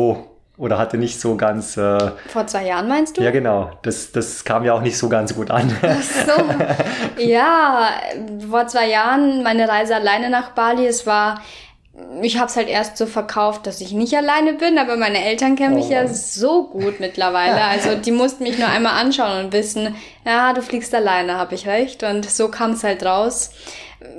[0.57, 1.77] oder hatte nicht so ganz.
[1.77, 3.21] Äh, Vor zwei Jahren meinst du?
[3.21, 3.71] Ja, genau.
[3.83, 5.75] Das, das kam ja auch nicht so ganz gut an.
[5.81, 7.21] Ach so.
[7.23, 7.89] ja,
[8.49, 10.85] vor zwei Jahren meine Reise alleine nach Bali.
[10.85, 11.41] Es war.
[12.21, 15.55] Ich habe es halt erst so verkauft, dass ich nicht alleine bin, aber meine Eltern
[15.55, 15.77] kennen oh.
[15.77, 17.59] mich ja so gut mittlerweile.
[17.63, 21.67] Also die mussten mich nur einmal anschauen und wissen, ja, du fliegst alleine, habe ich
[21.67, 22.03] recht.
[22.03, 23.49] Und so kam es halt raus.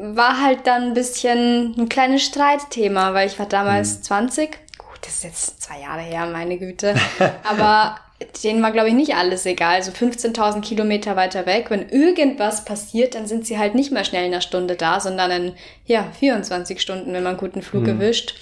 [0.00, 4.02] War halt dann ein bisschen ein kleines Streitthema, weil ich war damals hm.
[4.02, 4.58] 20
[5.02, 6.94] das ist jetzt zwei Jahre her, meine Güte.
[7.44, 7.96] Aber
[8.42, 9.82] denen war, glaube ich, nicht alles egal.
[9.82, 11.66] So 15.000 Kilometer weiter weg.
[11.68, 15.30] Wenn irgendwas passiert, dann sind sie halt nicht mehr schnell in einer Stunde da, sondern
[15.30, 15.54] in,
[15.86, 18.00] ja, 24 Stunden, wenn man einen guten Flug mhm.
[18.00, 18.34] erwischt.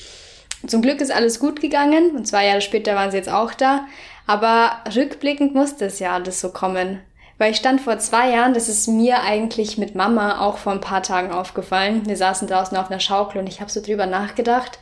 [0.66, 3.86] Zum Glück ist alles gut gegangen und zwei Jahre später waren sie jetzt auch da.
[4.26, 7.00] Aber rückblickend musste es ja alles so kommen.
[7.38, 10.80] Weil ich stand vor zwei Jahren, das ist mir eigentlich mit Mama auch vor ein
[10.80, 12.06] paar Tagen aufgefallen.
[12.06, 14.78] Wir saßen draußen auf einer Schaukel und ich habe so drüber nachgedacht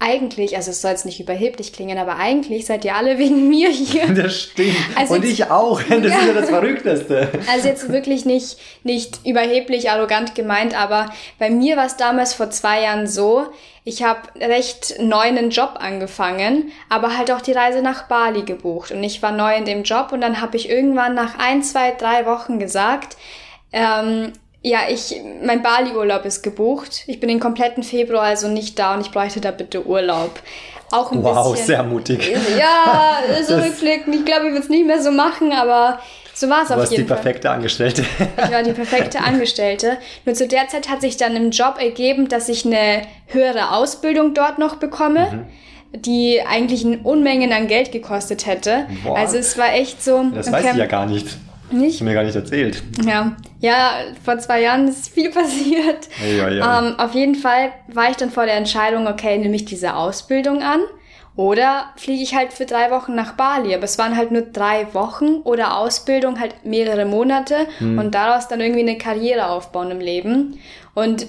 [0.00, 3.68] eigentlich, also es soll jetzt nicht überheblich klingen, aber eigentlich seid ihr alle wegen mir
[3.68, 4.06] hier.
[4.14, 4.76] Das stimmt.
[4.94, 5.82] Also und ich auch.
[5.82, 6.18] Das ja.
[6.18, 7.30] ist ja das Verrückteste.
[7.50, 12.50] Also jetzt wirklich nicht, nicht überheblich, arrogant gemeint, aber bei mir war es damals vor
[12.50, 13.46] zwei Jahren so,
[13.84, 18.92] ich habe recht neu einen Job angefangen, aber halt auch die Reise nach Bali gebucht.
[18.92, 21.92] Und ich war neu in dem Job und dann habe ich irgendwann nach ein, zwei,
[21.92, 23.16] drei Wochen gesagt,
[23.72, 27.04] ähm, ja, ich, mein Bali-Urlaub ist gebucht.
[27.06, 30.40] Ich bin den kompletten Februar also nicht da und ich bräuchte da bitte Urlaub.
[30.90, 31.66] Auch ein wow, bisschen.
[31.66, 32.32] sehr mutig.
[32.58, 34.14] Ja, so rückblickend.
[34.14, 36.00] Ich glaube, ich würde es nicht mehr so machen, aber
[36.34, 36.86] so war es auf jeden Fall.
[36.86, 38.04] Du warst die perfekte Angestellte.
[38.44, 39.98] Ich war die perfekte Angestellte.
[40.24, 44.34] Nur zu der Zeit hat sich dann im Job ergeben, dass ich eine höhere Ausbildung
[44.34, 45.30] dort noch bekomme.
[45.30, 45.46] Mhm
[45.90, 48.86] die eigentlich Unmengen an Geld gekostet hätte.
[49.04, 49.16] Boah.
[49.16, 50.22] Also es war echt so.
[50.34, 51.38] Das okay, weiß ich ja gar nicht.
[51.70, 51.92] Nicht?
[51.92, 52.82] Hast du mir gar nicht erzählt.
[53.04, 53.90] Ja, ja,
[54.24, 56.08] vor zwei Jahren ist viel passiert.
[56.38, 56.78] Ja, ja.
[56.80, 60.62] Ähm, auf jeden Fall war ich dann vor der Entscheidung, okay, nehme ich diese Ausbildung
[60.62, 60.80] an
[61.36, 63.74] oder fliege ich halt für drei Wochen nach Bali.
[63.74, 67.98] Aber es waren halt nur drei Wochen oder Ausbildung halt mehrere Monate hm.
[67.98, 70.58] und daraus dann irgendwie eine Karriere aufbauen im Leben.
[70.94, 71.26] Und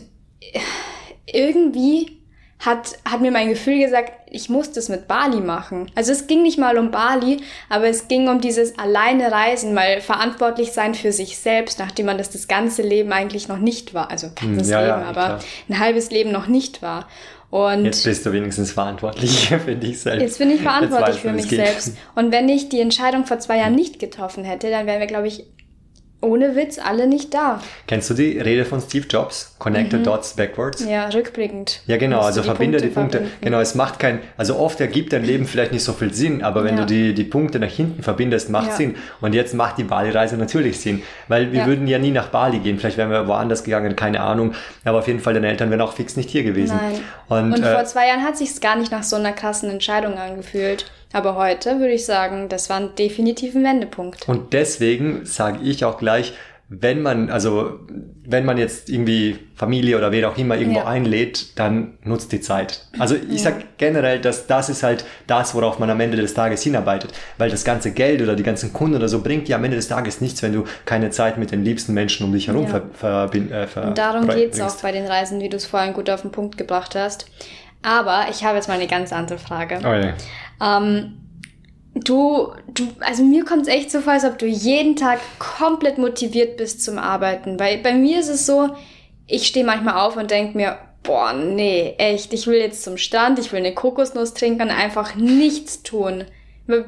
[1.26, 2.19] irgendwie
[2.60, 5.90] hat, hat mir mein Gefühl gesagt, ich muss das mit Bali machen.
[5.96, 7.38] Also es ging nicht mal um Bali,
[7.70, 12.18] aber es ging um dieses alleine Reisen, mal verantwortlich sein für sich selbst, nachdem man
[12.18, 14.12] das das ganze Leben eigentlich noch nicht war.
[14.12, 15.40] Also ganzes hm, ja, Leben, ja, aber klar.
[15.70, 17.08] ein halbes Leben noch nicht war.
[17.50, 20.22] Und jetzt bist du wenigstens verantwortlich für dich selbst.
[20.22, 21.98] Jetzt bin ich verantwortlich für mich selbst.
[22.14, 25.28] Und wenn ich die Entscheidung vor zwei Jahren nicht getroffen hätte, dann wären wir, glaube
[25.28, 25.46] ich,
[26.22, 27.62] ohne Witz alle nicht da.
[27.88, 29.56] Kennst du die Rede von Steve Jobs?
[29.58, 29.98] Connect mhm.
[29.98, 30.84] the dots backwards?
[30.86, 31.82] Ja, rückblickend.
[31.88, 33.18] Ja, genau, also verbinde Punkte die Punkte.
[33.20, 33.46] Verbinden.
[33.46, 36.66] Genau, es macht kein, also oft ergibt dein Leben vielleicht nicht so viel Sinn, aber
[36.66, 36.82] wenn ja.
[36.82, 38.76] du die, die Punkte nach hinten verbindest, macht ja.
[38.76, 38.96] Sinn.
[39.22, 41.66] Und jetzt macht die Bali-Reise natürlich Sinn, weil wir ja.
[41.68, 42.80] würden ja nie nach Bali gehen.
[42.80, 44.54] Vielleicht wären wir woanders gegangen, keine Ahnung.
[44.84, 46.78] Aber auf jeden Fall, deine Eltern wären auch fix nicht hier gewesen.
[46.82, 47.02] Nein.
[47.46, 50.18] Und, Und äh, vor zwei Jahren hat sich gar nicht nach so einer krassen Entscheidung
[50.18, 50.86] angefühlt.
[51.12, 54.28] Aber heute würde ich sagen, das war ein definitiven Wendepunkt.
[54.30, 56.34] Und deswegen sage ich auch gleich,
[56.72, 57.80] wenn man, also
[58.24, 60.86] wenn man jetzt irgendwie Familie oder wer auch immer irgendwo ja.
[60.86, 62.86] einlädt, dann nutzt die Zeit.
[63.00, 63.52] Also ich ja.
[63.52, 67.12] sag generell, dass das ist halt das, worauf man am Ende des Tages hinarbeitet.
[67.40, 69.88] Weil das ganze Geld oder die ganzen Kunden oder so bringt dir am Ende des
[69.88, 72.84] Tages nichts, wenn du keine Zeit mit den liebsten Menschen um dich herum ja.
[72.94, 76.08] ver, äh, ver, Und darum geht's auch bei den Reisen, wie du es vorhin gut
[76.12, 77.26] auf den Punkt gebracht hast.
[77.82, 79.80] Aber ich habe jetzt mal eine ganz andere Frage.
[79.82, 80.14] Oh ja.
[80.62, 81.18] Ähm,
[81.96, 85.98] du, du, also mir kommt es echt so vor, als ob du jeden Tag komplett
[85.98, 87.60] motiviert bist zum Arbeiten.
[87.60, 88.70] Weil bei mir ist es so,
[89.28, 93.40] ich stehe manchmal auf und denke mir, boah, nee, echt, ich will jetzt zum Strand,
[93.40, 96.26] ich will eine Kokosnuss trinken und einfach nichts tun.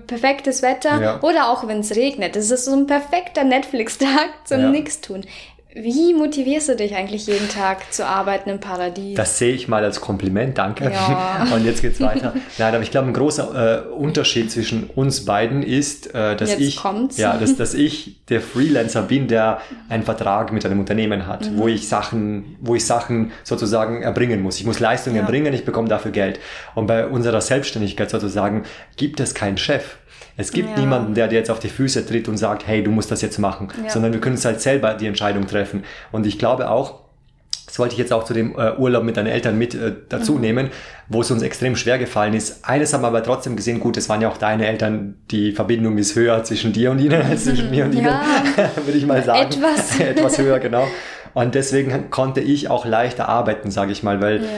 [0.06, 1.20] Perfektes Wetter ja.
[1.24, 2.36] oder auch wenn es regnet.
[2.36, 4.70] Das ist so ein perfekter Netflix-Tag zum ja.
[4.70, 5.26] Nichtstun.
[5.74, 9.16] Wie motivierst du dich eigentlich jeden Tag zu arbeiten im Paradies?
[9.16, 10.92] Das sehe ich mal als Kompliment, danke.
[10.92, 11.48] Ja.
[11.56, 12.34] Und jetzt geht's weiter.
[12.58, 16.62] Nein, aber ich glaube, ein großer äh, Unterschied zwischen uns beiden ist, äh, dass jetzt
[16.62, 17.18] ich, kommt's.
[17.18, 21.58] ja, dass, dass ich der Freelancer bin, der einen Vertrag mit einem Unternehmen hat, mhm.
[21.58, 24.60] wo ich Sachen, wo ich Sachen sozusagen erbringen muss.
[24.60, 25.22] Ich muss Leistungen ja.
[25.22, 26.42] erbringen, ich bekomme dafür Geld.
[26.76, 28.64] Und bei unserer Selbstständigkeit sozusagen
[28.98, 29.98] gibt es keinen Chef.
[30.42, 30.80] Es gibt ja.
[30.80, 33.38] niemanden, der dir jetzt auf die Füße tritt und sagt, hey, du musst das jetzt
[33.38, 33.90] machen, ja.
[33.90, 35.84] sondern wir können uns halt selber die Entscheidung treffen.
[36.12, 37.02] Und ich glaube auch,
[37.68, 40.34] das wollte ich jetzt auch zu dem äh, Urlaub mit deinen Eltern mit äh, dazu
[40.34, 40.42] mhm.
[40.42, 40.70] nehmen,
[41.08, 42.66] wo es uns extrem schwer gefallen ist.
[42.66, 45.98] Eines haben wir aber trotzdem gesehen, gut, es waren ja auch deine Eltern, die Verbindung
[45.98, 48.00] ist höher zwischen dir und ihnen als zwischen mir und ja.
[48.02, 49.52] ihnen, würde ich mal sagen.
[49.54, 50.00] Etwas.
[50.00, 50.86] Etwas höher, genau.
[51.34, 54.50] Und deswegen konnte ich auch leichter arbeiten, sage ich mal, weil ja.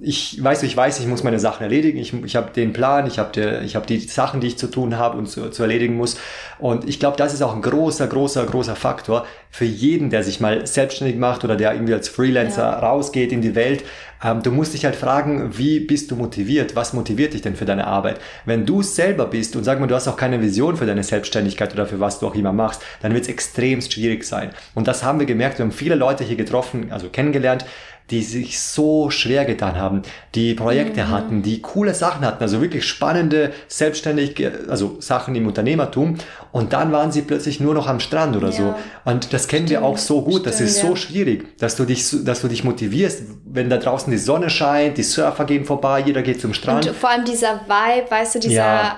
[0.00, 1.98] ich weiß, ich weiß, ich muss meine Sachen erledigen.
[1.98, 4.98] Ich, ich habe den Plan, ich habe ich hab die Sachen, die ich zu tun
[4.98, 6.18] habe und zu, zu erledigen muss.
[6.58, 10.38] Und ich glaube, das ist auch ein großer, großer, großer Faktor für jeden, der sich
[10.38, 12.78] mal selbstständig macht oder der irgendwie als Freelancer ja.
[12.78, 13.84] rausgeht in die Welt.
[14.22, 16.76] Ähm, du musst dich halt fragen, wie bist du motiviert?
[16.76, 18.20] Was motiviert dich denn für deine Arbeit?
[18.44, 21.72] Wenn du selber bist und sag mal, du hast auch keine Vision für deine Selbstständigkeit
[21.72, 24.50] oder für was du auch immer machst, dann wird es extrem schwierig sein.
[24.74, 25.56] Und das haben wir gemerkt.
[25.56, 27.64] Wir haben viele Leute hier getroffen, also kennengelernt,
[28.10, 30.02] die sich so schwer getan haben,
[30.34, 31.10] die Projekte mhm.
[31.10, 36.16] hatten, die coole Sachen hatten, also wirklich spannende, selbstständig, also Sachen im Unternehmertum.
[36.52, 38.52] Und dann waren sie plötzlich nur noch am Strand oder ja.
[38.52, 38.74] so.
[39.04, 39.80] Und das kennen Stimmt.
[39.82, 40.34] wir auch so gut.
[40.34, 40.96] Stimmt, das ist so ja.
[40.96, 45.02] schwierig, dass du dich, dass du dich motivierst, wenn da draußen die Sonne scheint, die
[45.02, 46.86] Surfer gehen vorbei, jeder geht zum Strand.
[46.86, 48.96] Und vor allem dieser Vibe, weißt du, dieser ja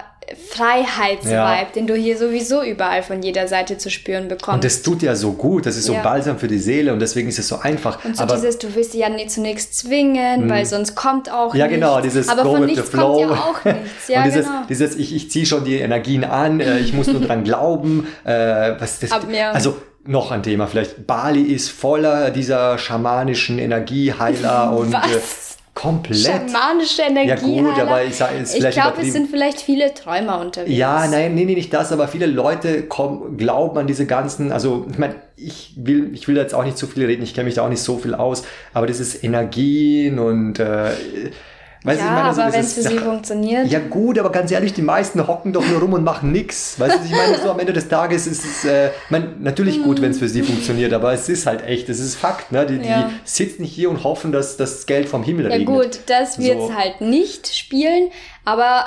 [0.51, 1.65] Freiheitsvibe, ja.
[1.75, 4.55] den du hier sowieso überall von jeder Seite zu spüren bekommst.
[4.55, 6.03] Und das tut ja so gut, das ist so ja.
[6.03, 8.05] balsam für die Seele und deswegen ist es so einfach.
[8.05, 10.55] Und so aber dieses, du willst dich ja nicht zunächst zwingen, mh.
[10.55, 11.81] weil sonst kommt auch ja, nichts.
[11.81, 13.27] Ja genau, dieses aber Go von with nichts the flow.
[13.27, 14.09] kommt ja auch nichts.
[14.09, 14.63] Ja, und dieses, genau.
[14.69, 18.07] dieses ich, ich ziehe schon die Energien an, äh, ich muss nur dran glauben.
[18.25, 19.53] Äh, was das, Ab, ja.
[19.53, 21.07] Also noch ein Thema vielleicht.
[21.07, 25.58] Bali ist voller dieser schamanischen Energieheiler und was?
[25.79, 26.19] Komplett.
[26.19, 27.29] Schamanische Energie.
[27.29, 30.77] Ja gut, aber ich sage es Ich glaube, es sind vielleicht viele Träumer unterwegs.
[30.77, 34.87] Ja, nein, nee, nee, nicht das, aber viele Leute kommen, glauben an diese ganzen, also
[34.91, 37.55] ich meine, ich will, ich will jetzt auch nicht zu viel reden, ich kenne mich
[37.55, 38.43] da auch nicht so viel aus,
[38.75, 40.91] aber das ist Energien und äh,
[41.85, 43.69] Weißt ja, ich meine, so aber wenn es für sie funktioniert.
[43.69, 46.79] Ja gut, aber ganz ehrlich, die meisten hocken doch nur rum und machen nichts.
[46.79, 50.03] Weißt du, ich meine, so am Ende des Tages ist es, äh, mein, natürlich gut,
[50.03, 52.51] wenn es für sie funktioniert, aber es ist halt echt, es ist Fakt.
[52.51, 52.67] Ne?
[52.67, 53.09] Die, ja.
[53.09, 55.69] die sitzen hier und hoffen, dass das Geld vom Himmel ja, regnet.
[55.69, 56.75] Ja gut, das wird so.
[56.75, 58.11] halt nicht spielen,
[58.45, 58.87] aber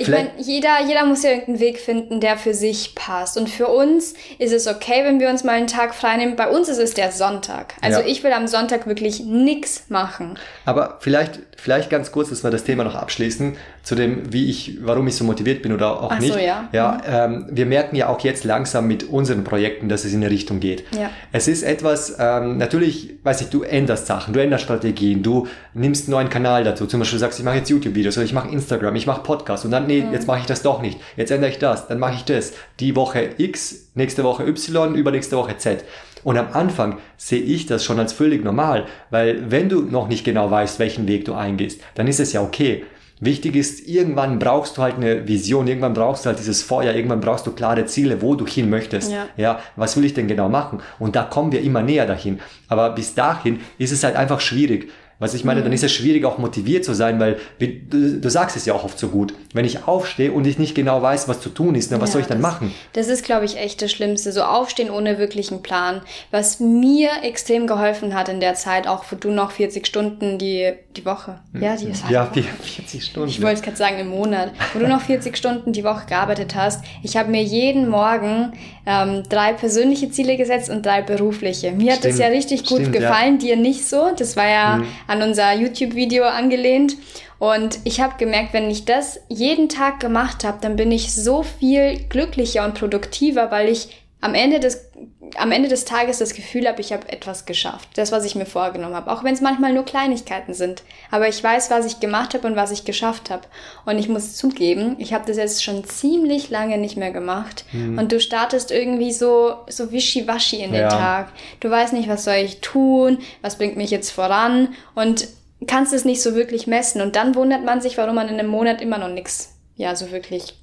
[0.00, 3.36] ich meine, jeder, jeder muss ja irgendeinen Weg finden, der für sich passt.
[3.36, 6.36] Und für uns ist es okay, wenn wir uns mal einen Tag freinehmen.
[6.36, 7.74] Bei uns ist es der Sonntag.
[7.80, 8.06] Also ja.
[8.06, 10.38] ich will am Sonntag wirklich nichts machen.
[10.64, 14.78] Aber vielleicht, vielleicht ganz kurz, dass wir das Thema noch abschließen, zu dem, wie ich,
[14.82, 16.32] warum ich so motiviert bin oder auch Ach nicht.
[16.32, 16.68] So, ja.
[16.72, 17.36] ja mhm.
[17.36, 20.60] ähm, wir merken ja auch jetzt langsam mit unseren Projekten, dass es in eine Richtung
[20.60, 20.84] geht.
[20.92, 21.10] Ja.
[21.32, 26.06] Es ist etwas, ähm, natürlich, weiß ich, du änderst Sachen, du änderst Strategien, du nimmst
[26.06, 26.86] einen neuen Kanal dazu.
[26.86, 29.70] Zum Beispiel sagst, ich mache jetzt YouTube-Videos oder ich mache Instagram, ich mache Podcasts und
[29.70, 30.12] dann nee, mhm.
[30.12, 31.00] jetzt mache ich das doch nicht.
[31.16, 32.52] Jetzt ändere ich das, dann mache ich das.
[32.80, 35.84] Die Woche X, nächste Woche Y, übernächste Woche Z.
[36.24, 40.24] Und am Anfang sehe ich das schon als völlig normal, weil wenn du noch nicht
[40.24, 42.84] genau weißt, welchen Weg du eingehst, dann ist es ja okay.
[43.20, 47.20] Wichtig ist, irgendwann brauchst du halt eine Vision, irgendwann brauchst du halt dieses Feuer, irgendwann
[47.20, 49.10] brauchst du klare Ziele, wo du hin möchtest.
[49.10, 49.26] Ja.
[49.36, 50.80] ja, was will ich denn genau machen?
[50.98, 52.40] Und da kommen wir immer näher dahin.
[52.68, 54.90] Aber bis dahin ist es halt einfach schwierig.
[55.20, 55.64] Was ich meine, mhm.
[55.64, 58.84] dann ist es schwierig, auch motiviert zu sein, weil du, du, sagst es ja auch
[58.84, 59.34] oft so gut.
[59.52, 62.12] Wenn ich aufstehe und ich nicht genau weiß, was zu tun ist, dann was ja,
[62.12, 62.72] soll ich dann das, machen?
[62.92, 64.30] Das ist, glaube ich, echt das Schlimmste.
[64.30, 66.02] So aufstehen ohne wirklichen Plan.
[66.30, 70.72] Was mir extrem geholfen hat in der Zeit, auch wo du noch 40 Stunden die,
[70.98, 71.38] die Woche.
[71.52, 71.62] Mhm.
[71.62, 73.28] Ja, die ist halt Ja, 40 Stunden.
[73.28, 74.52] Ich wollte es gerade sagen, im Monat.
[74.72, 76.84] Wo du noch 40 Stunden die Woche gearbeitet hast.
[77.02, 78.52] Ich habe mir jeden Morgen
[78.86, 81.72] ähm, drei persönliche Ziele gesetzt und drei berufliche.
[81.72, 83.54] Mir hat das ja richtig gut Stimmt, gefallen, ja.
[83.54, 84.10] dir nicht so.
[84.16, 84.86] Das war ja mhm.
[85.06, 86.96] an unser YouTube-Video angelehnt.
[87.38, 91.44] Und ich habe gemerkt, wenn ich das jeden Tag gemacht habe, dann bin ich so
[91.44, 94.90] viel glücklicher und produktiver, weil ich am Ende des,
[95.36, 97.90] am Ende des Tages das Gefühl habe, ich habe etwas geschafft.
[97.94, 99.12] Das, was ich mir vorgenommen habe.
[99.12, 100.82] Auch wenn es manchmal nur Kleinigkeiten sind.
[101.12, 103.42] Aber ich weiß, was ich gemacht habe und was ich geschafft habe.
[103.86, 107.64] Und ich muss zugeben, ich habe das jetzt schon ziemlich lange nicht mehr gemacht.
[107.72, 107.96] Mhm.
[107.96, 110.88] Und du startest irgendwie so, so wischiwaschi in den ja.
[110.88, 111.32] Tag.
[111.60, 113.18] Du weißt nicht, was soll ich tun?
[113.40, 114.74] Was bringt mich jetzt voran?
[114.96, 115.28] Und
[115.68, 117.02] kannst es nicht so wirklich messen.
[117.02, 120.10] Und dann wundert man sich, warum man in einem Monat immer noch nichts, ja, so
[120.10, 120.56] wirklich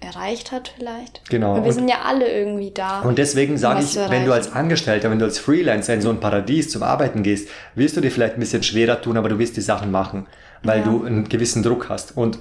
[0.00, 1.28] erreicht hat vielleicht.
[1.28, 1.54] Genau.
[1.54, 3.00] Und wir und, sind ja alle irgendwie da.
[3.00, 6.20] Und deswegen sage ich, wenn du als Angestellter, wenn du als Freelancer in so ein
[6.20, 9.56] Paradies zum Arbeiten gehst, wirst du dir vielleicht ein bisschen schwerer tun, aber du wirst
[9.56, 10.26] die Sachen machen,
[10.62, 10.84] weil ja.
[10.84, 12.16] du einen gewissen Druck hast.
[12.16, 12.38] Und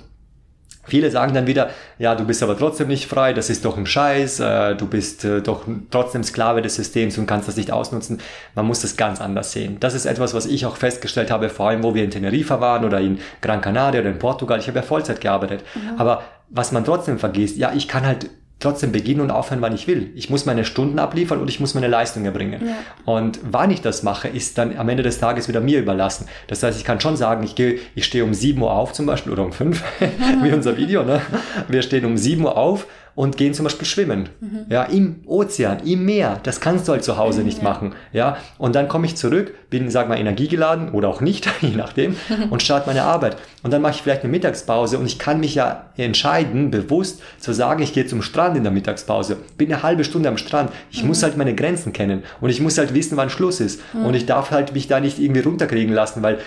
[0.87, 1.69] Viele sagen dann wieder,
[1.99, 5.25] ja, du bist aber trotzdem nicht frei, das ist doch ein Scheiß, äh, du bist
[5.25, 8.19] äh, doch trotzdem Sklave des Systems und kannst das nicht ausnutzen.
[8.55, 9.77] Man muss das ganz anders sehen.
[9.79, 12.85] Das ist etwas, was ich auch festgestellt habe, vor allem wo wir in Teneriffa waren
[12.85, 14.59] oder in Gran Canaria oder in Portugal.
[14.59, 15.63] Ich habe ja Vollzeit gearbeitet.
[15.75, 15.99] Mhm.
[15.99, 19.87] Aber was man trotzdem vergisst, ja, ich kann halt trotzdem beginnen und aufhören, wann ich
[19.87, 20.11] will.
[20.15, 22.61] Ich muss meine Stunden abliefern und ich muss meine Leistung erbringen.
[22.65, 22.75] Ja.
[23.05, 26.27] Und wann ich das mache, ist dann am Ende des Tages wieder mir überlassen.
[26.47, 29.05] Das heißt, ich kann schon sagen, ich gehe, ich stehe um 7 Uhr auf zum
[29.05, 29.83] Beispiel oder um 5,
[30.43, 31.21] wie unser Video, ne?
[31.67, 32.87] Wir stehen um 7 Uhr auf
[33.17, 34.29] und gehen zum Beispiel schwimmen.
[34.41, 34.67] Mhm.
[34.69, 36.39] Ja, im Ozean, im Meer.
[36.43, 37.95] Das kannst du halt zu Hause mhm, nicht machen.
[38.13, 42.15] Ja, und dann komme ich zurück, bin, sag mal, energiegeladen oder auch nicht, je nachdem,
[42.51, 43.37] und starte meine Arbeit.
[43.63, 47.53] Und dann mache ich vielleicht eine Mittagspause und ich kann mich ja entscheiden, bewusst zu
[47.53, 49.37] sagen, ich gehe zum Strand in der Mittagspause.
[49.57, 50.71] Bin eine halbe Stunde am Strand.
[50.91, 51.07] Ich mhm.
[51.07, 53.81] muss halt meine Grenzen kennen und ich muss halt wissen, wann Schluss ist.
[53.95, 54.05] Mhm.
[54.05, 56.37] Und ich darf halt mich da nicht irgendwie runterkriegen lassen, weil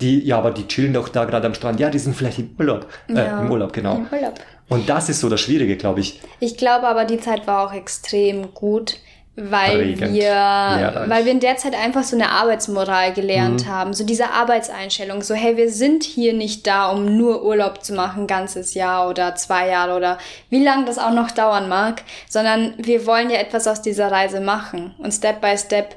[0.00, 1.80] die, ja, aber die chillen doch da gerade am Strand.
[1.80, 2.86] Ja, die sind vielleicht im Urlaub.
[3.08, 3.96] Äh, ja, Im Urlaub, genau.
[3.96, 4.34] Im Urlaub.
[4.70, 6.20] Und das ist so das Schwierige, glaube ich.
[6.38, 8.96] Ich glaube aber, die Zeit war auch extrem gut,
[9.36, 13.68] weil wir, weil wir in der Zeit einfach so eine Arbeitsmoral gelernt mhm.
[13.68, 17.94] haben, so diese Arbeitseinstellung, so hey, wir sind hier nicht da, um nur Urlaub zu
[17.94, 20.18] machen, ganzes Jahr oder zwei Jahre oder
[20.50, 24.40] wie lange das auch noch dauern mag, sondern wir wollen ja etwas aus dieser Reise
[24.40, 25.96] machen und Step by Step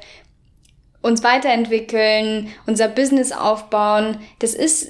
[1.01, 4.17] uns weiterentwickeln, unser Business aufbauen.
[4.39, 4.87] Das ist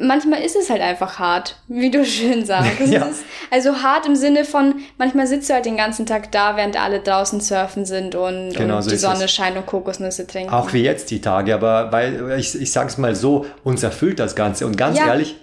[0.00, 2.86] manchmal ist es halt einfach hart, wie du schön sagst.
[2.86, 3.04] ja.
[3.04, 6.80] Ist also hart im Sinne von, manchmal sitzt du halt den ganzen Tag da, während
[6.80, 9.32] alle draußen surfen sind und, genau, und so die Sonne es.
[9.32, 10.52] scheint und Kokosnüsse trinken.
[10.52, 14.34] Auch wie jetzt die Tage, aber weil ich, ich sag's mal so, uns erfüllt das
[14.34, 14.66] Ganze.
[14.66, 15.36] Und ganz ja, ehrlich.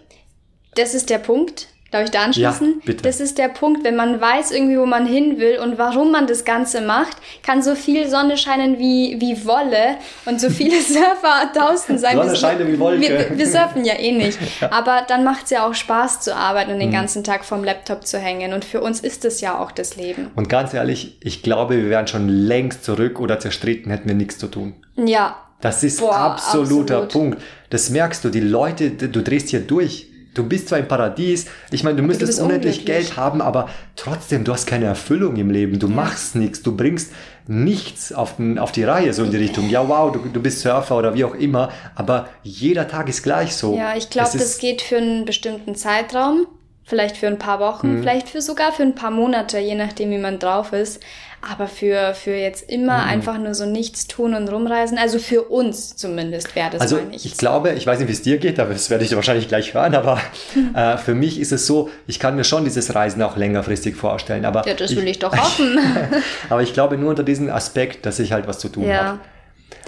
[0.75, 1.67] Das ist der Punkt.
[1.95, 2.67] Darf ich da anschließen?
[2.67, 3.03] Ja, bitte.
[3.03, 6.27] Das ist der Punkt, wenn man weiß irgendwie, wo man hin will und warum man
[6.27, 11.51] das Ganze macht, kann so viel Sonne scheinen wie, wie Wolle und so viele Surfer
[11.55, 12.17] draußen sein.
[12.17, 13.29] Sonne scheint wie Wolke.
[13.29, 14.37] Wir, wir, surfen ja eh nicht.
[14.71, 16.95] Aber dann macht es ja auch Spaß zu arbeiten und den mhm.
[16.95, 18.51] ganzen Tag vorm Laptop zu hängen.
[18.51, 20.31] Und für uns ist das ja auch das Leben.
[20.35, 24.37] Und ganz ehrlich, ich glaube, wir wären schon längst zurück oder zerstritten, hätten wir nichts
[24.37, 24.73] zu tun.
[24.97, 25.37] Ja.
[25.61, 27.11] Das ist Boah, absoluter absolut.
[27.31, 27.41] Punkt.
[27.69, 30.09] Das merkst du, die Leute, du drehst hier durch.
[30.35, 34.43] Du bist zwar im Paradies, ich meine, du müsstest du unendlich Geld haben, aber trotzdem,
[34.43, 35.95] du hast keine Erfüllung im Leben, du ja.
[35.95, 37.11] machst nichts, du bringst
[37.47, 40.59] nichts auf, den, auf die Reihe, so in die Richtung, ja wow, du, du bist
[40.59, 43.75] Surfer oder wie auch immer, aber jeder Tag ist gleich so.
[43.75, 46.47] Ja, ich glaube, das geht für einen bestimmten Zeitraum,
[46.83, 47.99] vielleicht für ein paar Wochen, mhm.
[48.01, 51.01] vielleicht für sogar für ein paar Monate, je nachdem, wie man drauf ist.
[51.47, 53.09] Aber für, für jetzt immer mhm.
[53.09, 57.25] einfach nur so nichts tun und rumreisen, also für uns zumindest wäre das Also ich,
[57.25, 59.73] ich glaube, ich weiß nicht, wie es dir geht, aber das werde ich wahrscheinlich gleich
[59.73, 60.19] hören, aber
[60.75, 64.43] äh, für mich ist es so, ich kann mir schon dieses Reisen auch längerfristig vorstellen.
[64.45, 65.77] Aber ja, das will ich, ich doch hoffen.
[66.49, 69.03] aber ich glaube nur unter diesem Aspekt, dass ich halt was zu tun ja.
[69.03, 69.19] habe.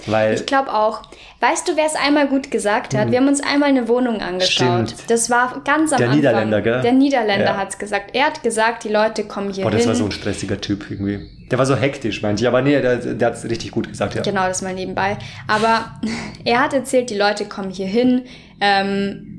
[0.06, 1.02] Weil ich glaube auch.
[1.40, 3.08] Weißt du, wer es einmal gut gesagt hat?
[3.08, 3.12] Mhm.
[3.12, 4.90] Wir haben uns einmal eine Wohnung angeschaut.
[4.90, 5.10] Stimmt.
[5.10, 6.16] Das war ganz am Der Anfang.
[6.16, 6.80] Niederländer, gell?
[6.82, 7.56] Der Niederländer ja.
[7.56, 8.14] hat es gesagt.
[8.14, 9.88] Er hat gesagt, die Leute kommen hier Boah, das hin.
[9.88, 11.28] war so ein stressiger Typ irgendwie.
[11.50, 12.48] Der war so hektisch, meinte ich.
[12.48, 14.22] Aber nee, der, der hat es richtig gut gesagt, ja.
[14.22, 15.16] Genau, das mal nebenbei.
[15.46, 15.92] Aber
[16.44, 18.22] er hat erzählt, die Leute kommen hier hin.
[18.60, 19.37] Ähm,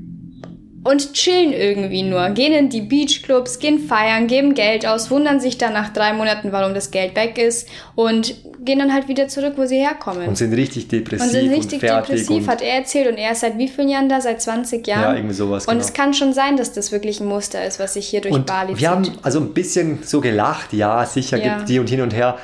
[0.82, 2.30] und chillen irgendwie nur.
[2.30, 6.52] Gehen in die Beachclubs, gehen feiern, geben Geld aus, wundern sich dann nach drei Monaten,
[6.52, 10.28] warum das Geld weg ist und gehen dann halt wieder zurück, wo sie herkommen.
[10.28, 13.08] Und sind richtig depressiv und sind richtig und depressiv, hat er erzählt.
[13.10, 14.20] Und er ist seit wie vielen Jahren da?
[14.20, 15.02] Seit 20 Jahren?
[15.02, 15.66] Ja, irgendwie sowas.
[15.66, 15.84] Und genau.
[15.84, 18.46] es kann schon sein, dass das wirklich ein Muster ist, was sich hier durch und
[18.46, 18.80] Bali zieht.
[18.80, 21.56] Wir haben also ein bisschen so gelacht, ja, sicher ja.
[21.56, 22.38] gibt die und hin und her.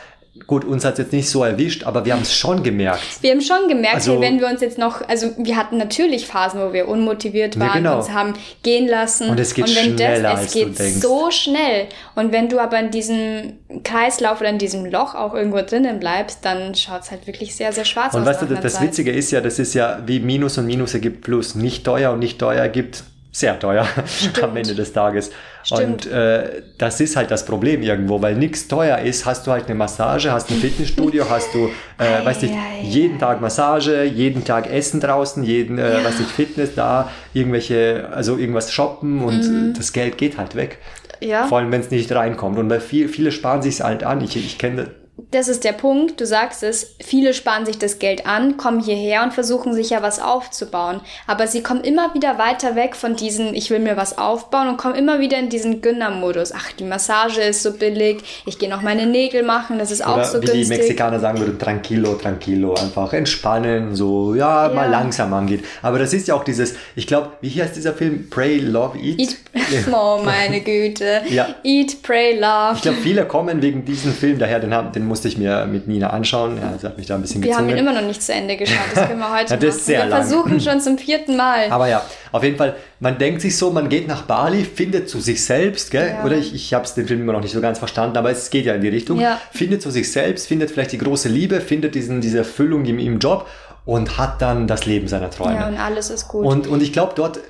[0.46, 3.02] Gut, uns hat es jetzt nicht so erwischt, aber wir haben es schon gemerkt.
[3.20, 6.60] Wir haben schon gemerkt, also, wenn wir uns jetzt noch, also wir hatten natürlich Phasen,
[6.60, 7.98] wo wir unmotiviert waren, ja, genau.
[7.98, 9.28] uns haben gehen lassen.
[9.28, 11.86] Und es geht und wenn schneller, das, es geht so schnell.
[12.14, 16.44] Und wenn du aber in diesem Kreislauf oder in diesem Loch auch irgendwo drinnen bleibst,
[16.44, 18.26] dann schaut es halt wirklich sehr, sehr schwarz und aus.
[18.26, 20.94] Und weißt du, das, das Witzige ist ja, das ist ja wie Minus und Minus
[20.94, 21.54] ergibt Plus.
[21.54, 23.04] Nicht teuer und nicht teuer ergibt
[23.36, 24.42] sehr teuer Stimmt.
[24.42, 25.30] am Ende des Tages.
[25.62, 26.06] Stimmt.
[26.06, 29.26] Und äh, das ist halt das Problem irgendwo, weil nichts teuer ist.
[29.26, 31.68] Hast du halt eine Massage, hast ein Fitnessstudio, hast du,
[31.98, 36.04] äh, weiß nicht, jeden Tag Massage, jeden Tag Essen draußen, jeden, äh, ja.
[36.04, 39.74] weiß nicht, Fitness da, irgendwelche, also irgendwas shoppen und mhm.
[39.76, 40.78] das Geld geht halt weg.
[41.20, 41.46] Ja.
[41.46, 42.58] Vor allem, wenn es nicht reinkommt.
[42.58, 44.22] Und weil viel, viele sparen sich halt an.
[44.22, 44.90] Ich, ich kenne
[45.30, 49.22] das ist der Punkt, du sagst es, viele sparen sich das Geld an, kommen hierher
[49.22, 51.00] und versuchen sich ja was aufzubauen.
[51.26, 54.76] Aber sie kommen immer wieder weiter weg von diesen, ich will mir was aufbauen und
[54.76, 56.52] kommen immer wieder in diesen Gönnermodus.
[56.52, 60.16] Ach, die Massage ist so billig, ich gehe noch meine Nägel machen, das ist Oder
[60.16, 60.64] auch so wie günstig.
[60.64, 65.64] die Mexikaner sagen würden, tranquilo, tranquilo, einfach entspannen, so, ja, ja, mal langsam angeht.
[65.82, 68.28] Aber das ist ja auch dieses, ich glaube, wie heißt dieser Film?
[68.30, 69.18] Pray, Love, Eat?
[69.20, 69.36] Eat.
[69.92, 71.22] Oh, meine Güte.
[71.30, 71.48] ja.
[71.64, 72.74] Eat, Pray, Love.
[72.76, 75.88] Ich glaube, viele kommen wegen diesem Film daher, den, haben, den musste ich mir mit
[75.88, 76.58] Nina anschauen.
[76.60, 77.70] Ja, sie hat mich da ein bisschen Wir gezwungen.
[77.70, 78.78] haben ihn immer noch nicht zu Ende geschaut.
[78.94, 79.88] Das können wir heute ja, das machen.
[79.88, 80.22] wir lang.
[80.22, 81.70] versuchen schon zum vierten Mal.
[81.70, 85.20] Aber ja, auf jeden Fall, man denkt sich so, man geht nach Bali, findet zu
[85.20, 86.14] sich selbst, gell?
[86.18, 86.24] Ja.
[86.24, 88.66] oder ich, ich habe den Film immer noch nicht so ganz verstanden, aber es geht
[88.66, 89.20] ja in die Richtung.
[89.20, 89.40] Ja.
[89.52, 93.18] Findet zu sich selbst, findet vielleicht die große Liebe, findet diesen, diese Erfüllung im, im
[93.18, 93.46] Job
[93.84, 95.54] und hat dann das Leben seiner Träume.
[95.54, 96.44] Ja, und alles ist gut.
[96.44, 97.40] Und, und ich glaube, dort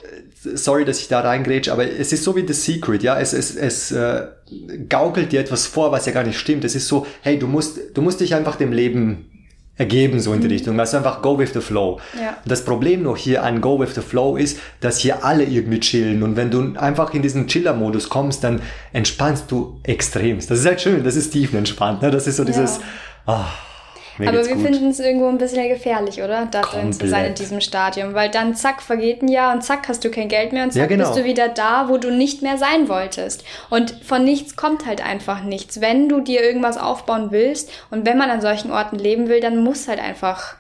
[0.54, 3.56] sorry, dass ich da reingrätsche, aber es ist so wie The Secret, ja, es, es,
[3.56, 4.26] es äh,
[4.88, 6.64] gaukelt dir etwas vor, was ja gar nicht stimmt.
[6.64, 9.30] Es ist so, hey, du musst, du musst dich einfach dem Leben
[9.76, 10.52] ergeben, so in die mhm.
[10.52, 10.80] Richtung.
[10.80, 12.00] Also einfach go with the flow.
[12.18, 12.38] Ja.
[12.46, 16.22] Das Problem noch hier an go with the flow ist, dass hier alle irgendwie chillen
[16.22, 20.50] und wenn du einfach in diesen Chiller-Modus kommst, dann entspannst du extremst.
[20.50, 22.10] Das ist halt schön, das ist tiefenentspannt, ne?
[22.10, 23.34] Das ist so dieses, ja.
[23.34, 23.46] ah,
[24.18, 26.46] mir Aber wir finden es irgendwo ein bisschen gefährlich, oder?
[26.50, 28.14] Da drin zu sein in diesem Stadium.
[28.14, 30.82] Weil dann zack, vergeht ein Jahr und zack, hast du kein Geld mehr und zack,
[30.82, 31.04] ja, genau.
[31.04, 33.44] bist du wieder da, wo du nicht mehr sein wolltest.
[33.70, 35.80] Und von nichts kommt halt einfach nichts.
[35.80, 39.62] Wenn du dir irgendwas aufbauen willst und wenn man an solchen Orten leben will, dann
[39.62, 40.56] muss halt einfach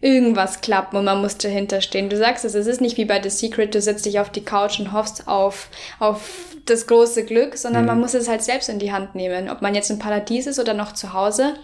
[0.00, 2.08] irgendwas klappen und man muss dahinter stehen.
[2.08, 4.44] Du sagst es, es ist nicht wie bei The Secret, du setzt dich auf die
[4.44, 5.68] Couch und hoffst auf,
[5.98, 6.30] auf
[6.64, 7.88] das große Glück, sondern mhm.
[7.88, 9.50] man muss es halt selbst in die Hand nehmen.
[9.50, 11.54] Ob man jetzt im Paradies ist oder noch zu Hause,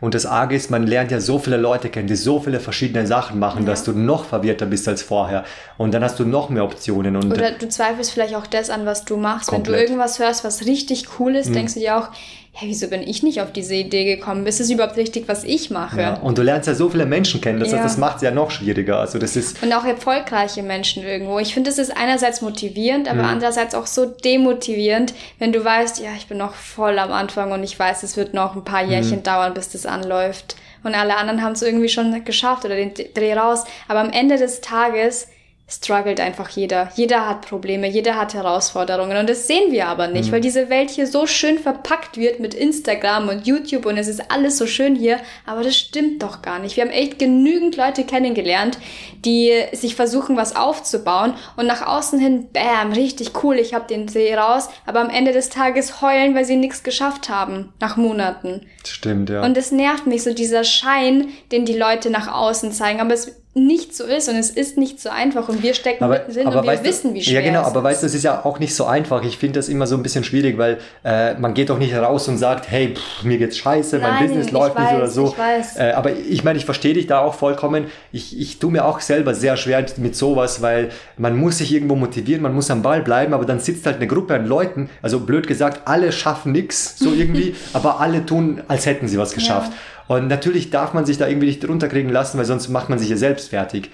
[0.00, 3.06] und das Arge ist, man lernt ja so viele Leute kennen, die so viele verschiedene
[3.06, 3.70] Sachen machen, ja.
[3.70, 5.44] dass du noch verwirrter bist als vorher.
[5.78, 7.16] Und dann hast du noch mehr Optionen.
[7.16, 9.48] Und Oder du zweifelst vielleicht auch das an, was du machst.
[9.48, 9.66] Komplett.
[9.66, 11.54] Wenn du irgendwas hörst, was richtig cool ist, mhm.
[11.54, 12.08] denkst du dir auch,
[12.54, 14.46] hey, wieso bin ich nicht auf diese Idee gekommen?
[14.46, 16.00] Ist es überhaupt richtig, was ich mache?
[16.00, 17.82] Ja, und du lernst ja so viele Menschen kennen, das, ja.
[17.82, 18.98] das macht es ja noch schwieriger.
[18.98, 21.38] Also das ist und auch erfolgreiche Menschen irgendwo.
[21.38, 23.28] Ich finde, es ist einerseits motivierend, aber mhm.
[23.28, 27.62] andererseits auch so demotivierend, wenn du weißt, ja, ich bin noch voll am Anfang und
[27.64, 29.24] ich weiß, es wird noch ein paar Jährchen mhm.
[29.24, 30.56] dauern, bis das anläuft.
[30.84, 33.64] Und alle anderen haben es irgendwie schon geschafft oder den Dreh raus.
[33.88, 35.28] Aber am Ende des Tages
[35.68, 36.90] struggelt einfach jeder.
[36.96, 40.32] Jeder hat Probleme, jeder hat Herausforderungen und das sehen wir aber nicht, mhm.
[40.32, 44.30] weil diese Welt hier so schön verpackt wird mit Instagram und YouTube und es ist
[44.30, 46.76] alles so schön hier, aber das stimmt doch gar nicht.
[46.76, 48.76] Wir haben echt genügend Leute kennengelernt,
[49.24, 54.08] die sich versuchen, was aufzubauen und nach außen hin, bam, richtig cool, ich habe den
[54.08, 58.66] See raus, aber am Ende des Tages heulen, weil sie nichts geschafft haben, nach Monaten.
[58.84, 59.42] Stimmt, ja.
[59.42, 63.41] Und es nervt mich so dieser Schein, den die Leute nach außen zeigen, aber es
[63.54, 66.64] nicht so ist und es ist nicht so einfach und wir stecken aber, mittendrin und
[66.64, 68.86] wir wissen, wie schwer Ja, genau, aber weißt du, es ist ja auch nicht so
[68.86, 69.22] einfach.
[69.24, 72.28] Ich finde das immer so ein bisschen schwierig, weil äh, man geht doch nicht raus
[72.28, 75.26] und sagt, hey, pff, mir geht's scheiße, Nein, mein Business läuft weiß, nicht oder so.
[75.26, 75.76] Ich weiß.
[75.76, 77.88] Äh, aber ich meine, ich verstehe dich da auch vollkommen.
[78.10, 80.88] Ich, ich tue mir auch selber sehr schwer mit sowas, weil
[81.18, 84.06] man muss sich irgendwo motivieren, man muss am Ball bleiben, aber dann sitzt halt eine
[84.06, 88.86] Gruppe an Leuten, also blöd gesagt, alle schaffen nichts so irgendwie, aber alle tun, als
[88.86, 89.72] hätten sie was geschafft.
[89.72, 89.78] Ja.
[90.08, 92.98] Und natürlich darf man sich da irgendwie nicht drunter kriegen lassen, weil sonst macht man
[92.98, 93.90] sich ja selbst fertig.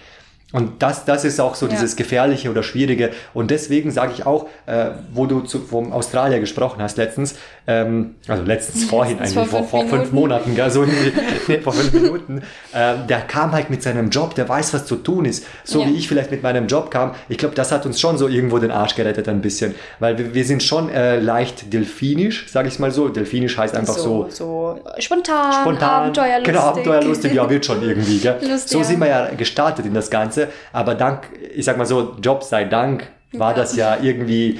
[0.50, 1.72] Und das, das ist auch so ja.
[1.72, 3.10] dieses Gefährliche oder Schwierige.
[3.34, 7.34] Und deswegen sage ich auch, äh, wo du zu, vom Australier gesprochen hast letztens,
[7.66, 10.84] ähm, also letztens vorhin eigentlich, vor, vor, fünf Monaten, gell, so
[11.48, 12.38] nee, vor fünf Minuten,
[12.72, 15.44] äh, der kam halt mit seinem Job, der weiß, was zu tun ist.
[15.64, 15.88] So ja.
[15.88, 17.14] wie ich vielleicht mit meinem Job kam.
[17.28, 19.74] Ich glaube, das hat uns schon so irgendwo den Arsch gerettet ein bisschen.
[19.98, 23.10] Weil wir, wir sind schon äh, leicht delfinisch, sage ich mal so.
[23.10, 24.28] Delfinisch heißt einfach so...
[24.30, 26.44] So, so spontan, spontan, abenteuerlustig.
[26.44, 28.18] Genau, abenteuerlustig, ja, wird schon irgendwie.
[28.18, 28.38] Gell?
[28.48, 30.37] Lustig, so sind wir ja gestartet in das Ganze.
[30.38, 30.52] Ganze.
[30.72, 33.56] Aber dank, ich sag mal so, Job sei Dank, war ja.
[33.58, 34.58] das ja irgendwie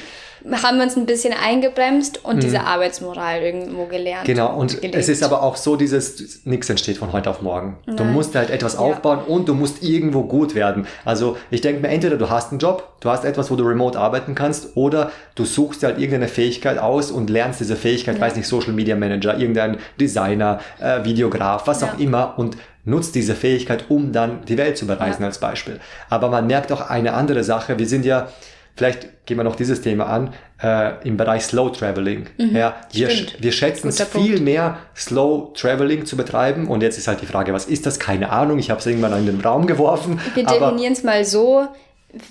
[0.51, 2.41] haben wir uns ein bisschen eingebremst und mhm.
[2.41, 4.24] diese Arbeitsmoral irgendwo gelernt.
[4.24, 4.95] Genau, und gelebt.
[4.95, 7.79] es ist aber auch so, dieses, nichts entsteht von heute auf morgen.
[7.87, 7.97] Nein.
[7.97, 8.81] Du musst halt etwas ja.
[8.81, 10.87] aufbauen und du musst irgendwo gut werden.
[11.05, 13.99] Also ich denke mir, entweder du hast einen Job, du hast etwas, wo du remote
[13.99, 18.20] arbeiten kannst, oder du suchst dir halt irgendeine Fähigkeit aus und lernst diese Fähigkeit, ja.
[18.20, 21.89] weiß nicht, Social Media Manager, irgendein Designer, äh, Videograf, was ja.
[21.89, 22.57] auch immer und
[22.89, 25.80] nutzt diese Fähigkeit, um dann die Welt zu bereisen als Beispiel.
[26.09, 27.78] Aber man merkt auch eine andere Sache.
[27.78, 28.28] Wir sind ja,
[28.76, 30.32] vielleicht gehen wir noch dieses Thema an,
[30.62, 32.26] äh, im Bereich Slow Traveling.
[32.39, 33.09] Mhm, ja, wir,
[33.39, 34.41] wir schätzen es viel Punkt.
[34.41, 36.66] mehr, Slow Traveling zu betreiben.
[36.68, 37.99] Und jetzt ist halt die Frage, was ist das?
[37.99, 38.59] Keine Ahnung.
[38.59, 40.18] Ich habe es irgendwann in den Raum geworfen.
[40.34, 41.68] Wir definieren es mal so.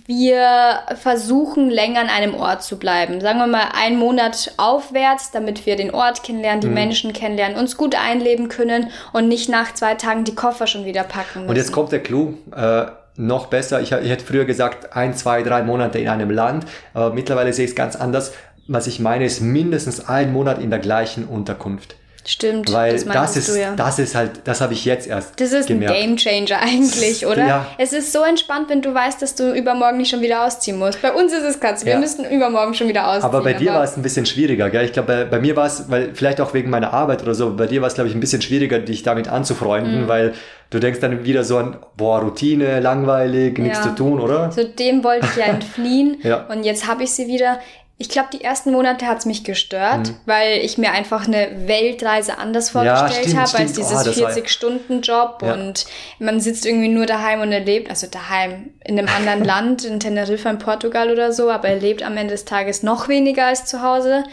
[0.08, 3.22] Wir versuchen länger an einem Ort zu bleiben.
[3.22, 6.74] Sagen wir mal einen Monat aufwärts, damit wir den Ort kennenlernen, die mhm.
[6.74, 11.04] Menschen kennenlernen, uns gut einleben können und nicht nach zwei Tagen die Koffer schon wieder
[11.04, 11.50] packen müssen.
[11.50, 12.34] Und jetzt kommt der Clou.
[12.56, 13.82] Äh, noch besser.
[13.82, 17.66] Ich, ich hätte früher gesagt, ein, zwei, drei Monate in einem Land, aber mittlerweile sehe
[17.66, 18.34] ich es ganz anders.
[18.68, 21.96] Was ich meine, ist mindestens ein Monat in der gleichen Unterkunft.
[22.30, 23.74] Stimmt, weil das, das ist, ja.
[23.74, 25.40] das ist halt, das habe ich jetzt erst.
[25.40, 25.96] Das ist gemerkt.
[25.96, 27.48] ein Gamechanger eigentlich, oder?
[27.48, 27.68] Ja.
[27.78, 31.02] Es ist so entspannt, wenn du weißt, dass du übermorgen nicht schon wieder ausziehen musst.
[31.02, 32.00] Bei uns ist es ganz, wir ja.
[32.00, 33.24] müssten übermorgen schon wieder ausziehen.
[33.24, 34.84] Aber bei dir war es ein bisschen schwieriger, gell?
[34.84, 37.56] Ich glaube, bei, bei, mir war es, weil vielleicht auch wegen meiner Arbeit oder so,
[37.56, 40.08] bei dir war es, glaube ich, ein bisschen schwieriger, dich damit anzufreunden, mhm.
[40.10, 40.34] weil
[40.70, 44.52] du denkst dann wieder so an, boah, Routine, langweilig, nichts zu tun, oder?
[44.52, 46.18] So dem wollte ich ja entfliehen
[46.50, 47.60] und jetzt habe ich sie wieder.
[48.00, 50.16] Ich glaube, die ersten Monate hat's mich gestört, mhm.
[50.28, 55.54] weil ich mir einfach eine Weltreise anders vorgestellt ja, habe als dieses oh, 40-Stunden-Job ja.
[55.54, 55.88] und
[56.20, 60.52] man sitzt irgendwie nur daheim und erlebt, also daheim in einem anderen Land, in Teneriffa,
[60.52, 64.26] in Portugal oder so, aber erlebt am Ende des Tages noch weniger als zu Hause.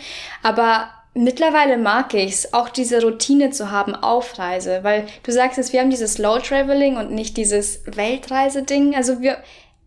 [0.43, 5.73] Aber mittlerweile mag ich's, auch diese Routine zu haben auf Reise, weil du sagst jetzt,
[5.73, 8.95] wir haben dieses Slow Traveling und nicht dieses Weltreise-Ding.
[8.95, 9.39] Also wir,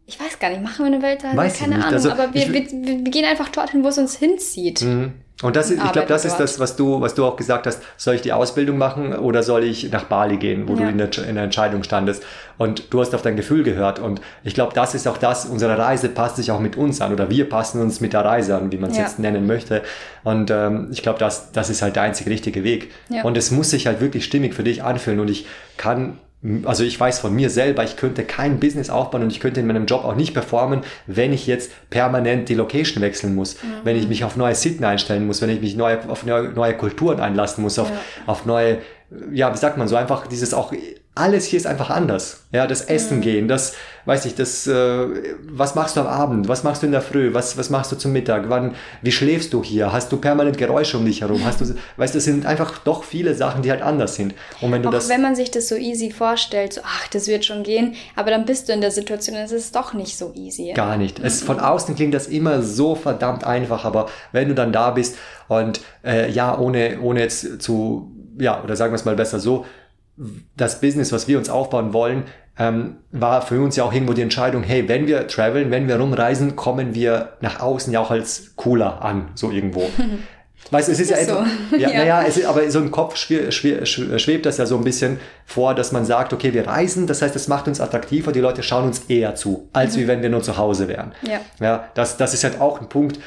[0.08, 1.36] ich weiß gar nicht, machen wir eine Weltreise?
[1.36, 4.82] Weiß Keine Ahnung, also aber wir, wir, wir, gehen einfach dorthin, wo es uns hinzieht.
[4.82, 5.12] Mhm.
[5.44, 7.84] Und das ist, ich glaube, das ist das, was du, was du auch gesagt hast.
[7.98, 10.80] Soll ich die Ausbildung machen oder soll ich nach Bali gehen, wo ja.
[10.80, 12.24] du in der, in der Entscheidung standest?
[12.58, 14.00] Und du hast auf dein Gefühl gehört.
[14.00, 17.14] Und ich glaube, das ist auch das, unsere Reise passt sich auch mit uns an
[17.14, 19.04] oder wir passen uns mit der Reise an, wie man es ja.
[19.04, 19.84] jetzt nennen möchte.
[20.24, 22.92] Und ähm, ich glaube, das, das ist halt der einzig richtige Weg.
[23.10, 23.24] Ja.
[23.24, 25.20] Und es muss sich halt wirklich stimmig für dich anfühlen.
[25.20, 25.46] Und ich
[25.76, 26.18] kann
[26.66, 29.68] also ich weiß von mir selber, ich könnte kein Business aufbauen und ich könnte in
[29.68, 33.68] meinem Job auch nicht performen, wenn ich jetzt permanent die Location wechseln muss, mhm.
[33.84, 36.78] wenn ich mich auf neue Sitten einstellen muss, wenn ich mich neu, auf neue, neue
[36.78, 37.98] Kulturen einlassen muss, auf, ja.
[38.28, 38.80] auf neue,
[39.32, 40.74] ja, wie sagt man so, einfach dieses auch
[41.18, 42.44] alles hier ist einfach anders.
[42.52, 43.22] Ja, das Essen mhm.
[43.22, 45.08] gehen, das, weiß ich, das, äh,
[45.50, 47.98] was machst du am Abend, was machst du in der Früh, was, was machst du
[47.98, 51.60] zum Mittag, wann, wie schläfst du hier, hast du permanent Geräusche um dich herum, hast
[51.60, 51.66] du,
[51.98, 54.34] weißt du, das sind einfach doch viele Sachen, die halt anders sind.
[54.62, 57.28] Und wenn du Auch das, wenn man sich das so easy vorstellt, so, ach, das
[57.28, 60.32] wird schon gehen, aber dann bist du in der Situation, es ist doch nicht so
[60.34, 60.72] easy.
[60.74, 61.20] Gar nicht.
[61.20, 65.18] Es, von außen klingt das immer so verdammt einfach, aber wenn du dann da bist
[65.50, 69.66] und, äh, ja, ohne, ohne jetzt zu, ja, oder sagen wir es mal besser so,
[70.56, 72.24] das Business, was wir uns aufbauen wollen,
[72.60, 76.00] ähm, war für uns ja auch irgendwo die Entscheidung, hey, wenn wir traveln, wenn wir
[76.00, 79.90] rumreisen, kommen wir nach außen ja auch als cooler an, so irgendwo.
[80.72, 81.46] Weißt du, es ist, ist ja, so.
[81.78, 82.00] ja, ja.
[82.00, 85.76] Naja, es ist, aber so im Kopf schwebt, schwebt das ja so ein bisschen vor,
[85.76, 88.86] dass man sagt, okay, wir reisen, das heißt, es macht uns attraktiver, die Leute schauen
[88.86, 90.02] uns eher zu, als mhm.
[90.02, 91.14] wie wenn wir nur zu Hause wären.
[91.22, 91.40] Ja.
[91.60, 93.20] ja das, das ist halt auch ein Punkt,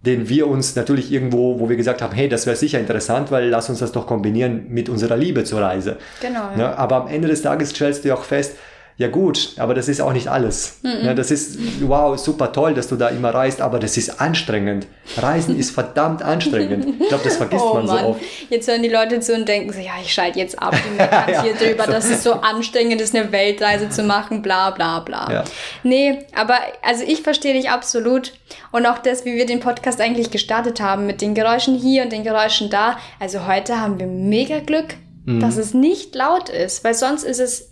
[0.00, 3.48] den wir uns natürlich irgendwo, wo wir gesagt haben, hey, das wäre sicher interessant, weil
[3.48, 5.96] lass uns das doch kombinieren mit unserer Liebe zur Reise.
[6.20, 6.50] Genau.
[6.56, 6.74] Ja.
[6.76, 8.56] aber am Ende des Tages stellst du auch fest,
[8.98, 10.80] Ja gut, aber das ist auch nicht alles.
[10.82, 11.04] Mhm.
[11.04, 14.88] Ja, das ist, wow, super toll, dass du da immer reist, aber das ist anstrengend.
[15.16, 16.84] Reisen ist verdammt anstrengend.
[17.00, 17.98] Ich glaube, das vergisst oh, man Mann.
[17.98, 18.20] so oft.
[18.50, 21.28] Jetzt hören die Leute zu und denken so, ja, ich schalte jetzt ab, die meckern
[21.32, 21.92] ja, hier drüber, so.
[21.92, 25.30] dass es so anstrengend ist, eine Weltreise zu machen, bla bla bla.
[25.30, 25.44] Ja.
[25.84, 28.32] Nee, aber also ich verstehe dich absolut.
[28.72, 32.10] Und auch das, wie wir den Podcast eigentlich gestartet haben, mit den Geräuschen hier und
[32.10, 32.98] den Geräuschen da.
[33.20, 35.38] Also heute haben wir mega Glück, mhm.
[35.38, 37.67] dass es nicht laut ist, weil sonst ist es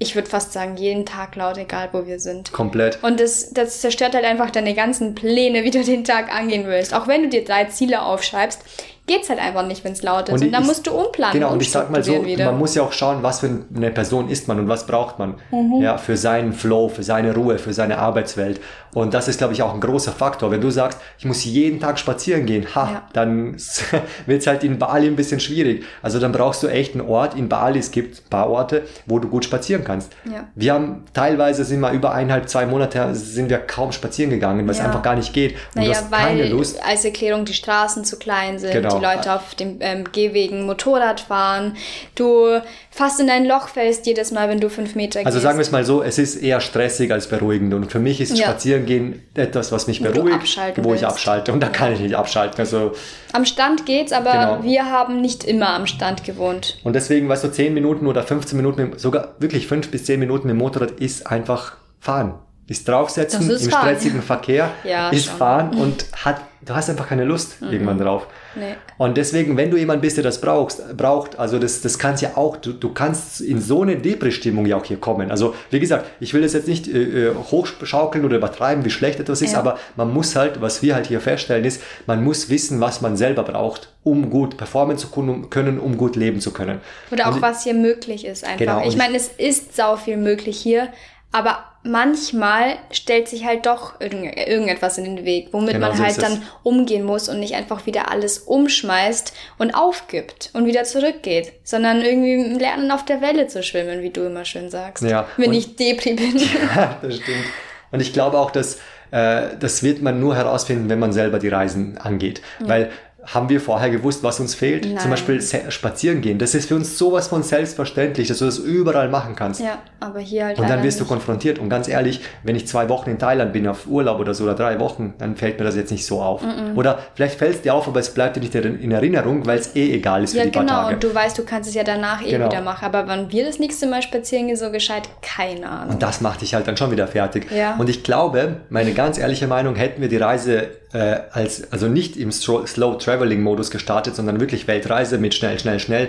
[0.00, 2.52] ich würde fast sagen, jeden Tag laut, egal wo wir sind.
[2.52, 3.02] Komplett.
[3.02, 6.94] Und das, das zerstört halt einfach deine ganzen Pläne, wie du den Tag angehen willst.
[6.94, 8.62] Auch wenn du dir drei Ziele aufschreibst,
[9.08, 10.34] geht's halt einfach nicht, wenn es laut ist.
[10.34, 11.32] Und, und dann musst du umplanen.
[11.32, 12.44] Genau, und ich sag mal so, wieder.
[12.44, 15.34] man muss ja auch schauen, was für eine Person ist man und was braucht man.
[15.50, 15.82] Mhm.
[15.82, 18.60] Ja, für seinen Flow, für seine Ruhe, für seine Arbeitswelt.
[18.94, 20.50] Und das ist, glaube ich, auch ein großer Faktor.
[20.50, 23.08] Wenn du sagst, ich muss jeden Tag spazieren gehen, ha, ja.
[23.12, 23.56] dann
[24.26, 25.84] wird's halt in Bali ein bisschen schwierig.
[26.02, 27.34] Also dann brauchst du echt einen Ort.
[27.34, 30.12] In Bali, es gibt ein paar Orte, wo du gut spazieren kannst.
[30.24, 30.48] Ja.
[30.54, 34.74] Wir haben teilweise sind wir über eineinhalb, zwei Monate sind wir kaum spazieren gegangen, weil
[34.74, 34.80] ja.
[34.80, 35.54] es einfach gar nicht geht.
[35.74, 36.82] Und naja, keine Lust.
[36.84, 38.98] Als Erklärung die Straßen zu klein sind, genau.
[38.98, 41.76] die Leute auf den ähm, Gehwegen Motorrad fahren,
[42.14, 42.60] du
[42.98, 45.26] fast in ein Loch fällst jedes Mal, wenn du fünf Meter gehst.
[45.26, 48.20] Also sagen wir es mal so, es ist eher stressig als beruhigend und für mich
[48.20, 48.48] ist ja.
[48.48, 51.02] Spazierengehen etwas, was mich beruhigt, wo willst.
[51.02, 52.58] ich abschalte und da kann ich nicht abschalten.
[52.58, 52.92] Also
[53.32, 54.62] am Stand geht's, aber genau.
[54.64, 56.78] wir haben nicht immer am Stand gewohnt.
[56.82, 60.48] Und deswegen, weißt du, 10 Minuten oder 15 Minuten, sogar wirklich 5 bis 10 Minuten
[60.48, 62.34] mit dem Motorrad ist einfach fahren
[62.68, 63.94] ist draufsetzen im fahren.
[63.94, 65.36] stressigen Verkehr, ja, ist schon.
[65.36, 67.72] fahren und hat, du hast einfach keine Lust mhm.
[67.72, 68.26] irgendwann drauf.
[68.54, 68.74] Nee.
[68.98, 72.36] Und deswegen, wenn du jemand bist, der das brauchst, braucht, also das, das kannst ja
[72.36, 75.30] auch, du, du kannst in so eine Depri-Stimmung ja auch hier kommen.
[75.30, 79.18] Also, wie gesagt, ich will das jetzt nicht äh, äh hochschaukeln oder übertreiben, wie schlecht
[79.20, 79.60] etwas ist, ja.
[79.60, 83.16] aber man muss halt, was wir halt hier feststellen, ist, man muss wissen, was man
[83.16, 86.80] selber braucht, um gut performen zu können, um gut leben zu können.
[87.10, 88.58] Oder auch, und, was hier möglich ist einfach.
[88.58, 90.88] Genau, ich meine, es ist sau viel möglich hier,
[91.32, 96.22] aber manchmal stellt sich halt doch irgendetwas in den Weg, womit genau, man so halt
[96.22, 102.02] dann umgehen muss und nicht einfach wieder alles umschmeißt und aufgibt und wieder zurückgeht, sondern
[102.02, 105.02] irgendwie lernen auf der Welle zu schwimmen, wie du immer schön sagst.
[105.02, 105.26] Ja.
[105.36, 106.38] Wenn ich Depri bin.
[106.76, 107.44] Ja, das stimmt.
[107.90, 108.78] Und ich glaube auch, dass
[109.10, 112.42] äh, das wird man nur herausfinden, wenn man selber die Reisen angeht.
[112.60, 112.68] Ja.
[112.68, 112.90] Weil
[113.34, 114.86] haben wir vorher gewusst, was uns fehlt?
[114.86, 114.98] Nein.
[114.98, 116.38] Zum Beispiel spazieren gehen.
[116.38, 119.60] Das ist für uns sowas von selbstverständlich, dass du das überall machen kannst.
[119.60, 120.58] Ja, aber hier halt.
[120.58, 121.58] Und dann wirst du konfrontiert.
[121.58, 124.54] Und ganz ehrlich, wenn ich zwei Wochen in Thailand bin auf Urlaub oder so oder
[124.54, 126.42] drei Wochen, dann fällt mir das jetzt nicht so auf.
[126.42, 126.74] Mm -mm.
[126.76, 129.76] Oder vielleicht fällt es dir auf, aber es bleibt dir nicht in Erinnerung, weil es
[129.76, 130.66] eh egal ist für ja, die genau.
[130.66, 130.94] paar Tage.
[130.94, 132.46] und du weißt, du kannst es ja danach eh genau.
[132.46, 132.86] wieder machen.
[132.86, 135.94] Aber wann wir das nächste Mal spazieren gehen, so gescheit, keine Ahnung.
[135.94, 137.50] Und das macht dich halt dann schon wieder fertig.
[137.50, 137.76] Ja.
[137.76, 142.16] Und ich glaube, meine ganz ehrliche Meinung, hätten wir die Reise äh, als, also nicht
[142.16, 146.08] im Slow Traveling Modus gestartet, sondern wirklich Weltreise mit schnell, schnell, schnell,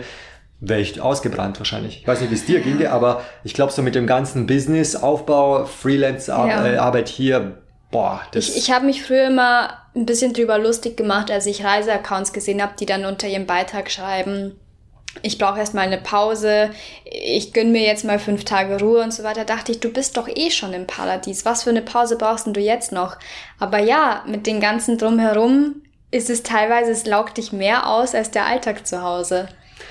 [0.59, 2.01] wäre ich ausgebrannt wahrscheinlich.
[2.01, 4.95] Ich weiß nicht, wie es dir ging, aber ich glaube, so mit dem ganzen Business,
[4.95, 7.15] Aufbau, Freelance-Arbeit ja.
[7.15, 7.57] hier,
[7.91, 8.49] boah, das.
[8.49, 12.61] Ich, ich habe mich früher immer ein bisschen drüber lustig gemacht, als ich Reiseaccounts gesehen
[12.61, 14.55] habe, die dann unter ihrem Beitrag schreiben,
[15.21, 16.69] ich brauche erstmal eine Pause,
[17.03, 20.17] ich gönn mir jetzt mal fünf Tage Ruhe und so weiter, dachte ich, du bist
[20.17, 21.45] doch eh schon im Paradies.
[21.45, 23.17] Was für eine Pause brauchst denn du jetzt noch?
[23.57, 25.81] Aber ja, mit den ganzen drumherum
[26.11, 29.47] ist es teilweise, es laugt dich mehr aus als der Alltag zu Hause.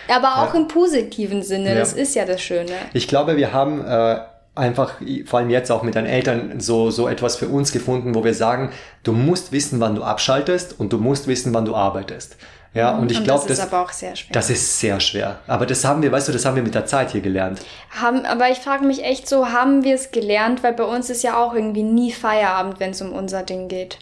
[0.09, 0.61] Aber auch ja.
[0.61, 1.75] im positiven Sinne, ja.
[1.75, 2.73] das ist ja das Schöne.
[2.93, 4.21] Ich glaube, wir haben äh,
[4.55, 4.95] einfach,
[5.27, 8.35] vor allem jetzt auch mit deinen Eltern, so, so etwas für uns gefunden, wo wir
[8.35, 8.71] sagen,
[9.03, 12.37] du musst wissen, wann du abschaltest und du musst wissen, wann du arbeitest.
[12.75, 14.33] Ja, und ich glaube, das, das ist aber auch sehr schwer.
[14.33, 15.39] Das ist sehr schwer.
[15.47, 17.61] Aber das haben wir, weißt du, das haben wir mit der Zeit hier gelernt.
[17.91, 20.62] Haben, aber ich frage mich echt so, haben wir es gelernt?
[20.62, 23.99] Weil bei uns ist ja auch irgendwie nie Feierabend, wenn es um unser Ding geht.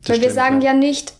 [0.00, 0.72] Das Weil stimmt, wir sagen ja.
[0.72, 1.12] ja nicht,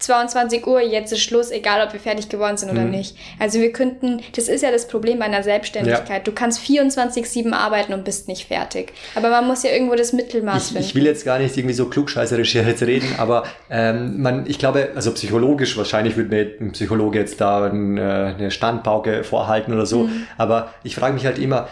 [0.00, 2.90] 22 Uhr, jetzt ist Schluss, egal ob wir fertig geworden sind oder mhm.
[2.90, 3.16] nicht.
[3.38, 6.08] Also wir könnten, das ist ja das Problem bei einer Selbstständigkeit.
[6.08, 6.24] Ja.
[6.24, 8.92] Du kannst 24-7 arbeiten und bist nicht fertig.
[9.14, 10.84] Aber man muss ja irgendwo das Mittelmaß ich, finden.
[10.84, 14.90] Ich will jetzt gar nicht irgendwie so klugscheißerisch jetzt reden, aber ähm, man, ich glaube,
[14.94, 19.84] also psychologisch, wahrscheinlich würde mir ein Psychologe jetzt da ein, äh, eine Standpauke vorhalten oder
[19.84, 20.04] so.
[20.04, 20.26] Mhm.
[20.38, 21.68] Aber ich frage mich halt immer,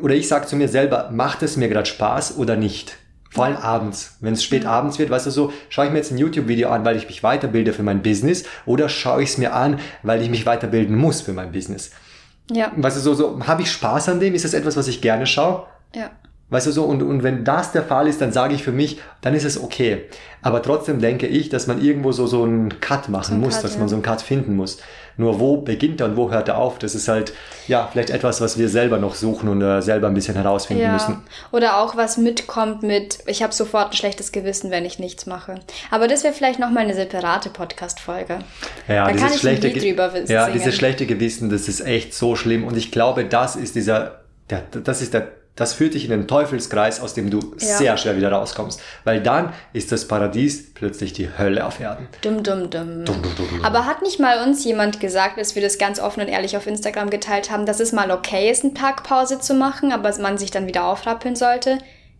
[0.00, 2.96] oder ich sage zu mir selber, macht es mir gerade Spaß oder nicht?
[3.32, 4.16] Vor allem abends.
[4.20, 6.84] Wenn es spät abends wird, weißt du so, schaue ich mir jetzt ein YouTube-Video an,
[6.84, 10.28] weil ich mich weiterbilde für mein Business oder schaue ich es mir an, weil ich
[10.28, 11.92] mich weiterbilden muss für mein Business.
[12.50, 12.70] Ja.
[12.76, 14.34] Weißt du so, so habe ich Spaß an dem?
[14.34, 15.64] Ist das etwas, was ich gerne schaue?
[15.94, 16.10] Ja.
[16.50, 19.00] Weißt du so, und, und wenn das der Fall ist, dann sage ich für mich,
[19.22, 20.02] dann ist es okay.
[20.42, 23.64] Aber trotzdem denke ich, dass man irgendwo so, so einen Cut machen so muss, Cut,
[23.64, 23.78] dass ja.
[23.78, 24.76] man so einen Cut finden muss.
[25.16, 26.78] Nur wo beginnt er und wo hört er auf?
[26.78, 27.32] Das ist halt,
[27.68, 30.92] ja, vielleicht etwas, was wir selber noch suchen und äh, selber ein bisschen herausfinden ja.
[30.92, 31.22] müssen.
[31.50, 35.56] Oder auch was mitkommt mit, ich habe sofort ein schlechtes Gewissen, wenn ich nichts mache.
[35.90, 38.38] Aber das wäre vielleicht nochmal eine separate Podcast-Folge.
[38.88, 40.58] Ja, da kann ich schlechte, ein Lied drüber Ja, singen.
[40.58, 42.64] dieses schlechte Gewissen, das ist echt so schlimm.
[42.64, 46.26] Und ich glaube, das ist dieser, der, das ist der das führt dich in den
[46.26, 47.76] Teufelskreis, aus dem du ja.
[47.76, 48.80] sehr schwer wieder rauskommst.
[49.04, 52.08] Weil dann ist das Paradies plötzlich die Hölle auf Erden.
[52.22, 53.04] Dumm, dumm, dumm.
[53.04, 56.22] dumm, dumm, dumm Aber hat nicht mal uns jemand gesagt, dass wir das ganz offen
[56.22, 59.52] und ehrlich auf Instagram geteilt haben, dass es mal okay ist, einen Tag Pause zu
[59.54, 61.78] machen, aber man sich dann wieder aufrappeln sollte?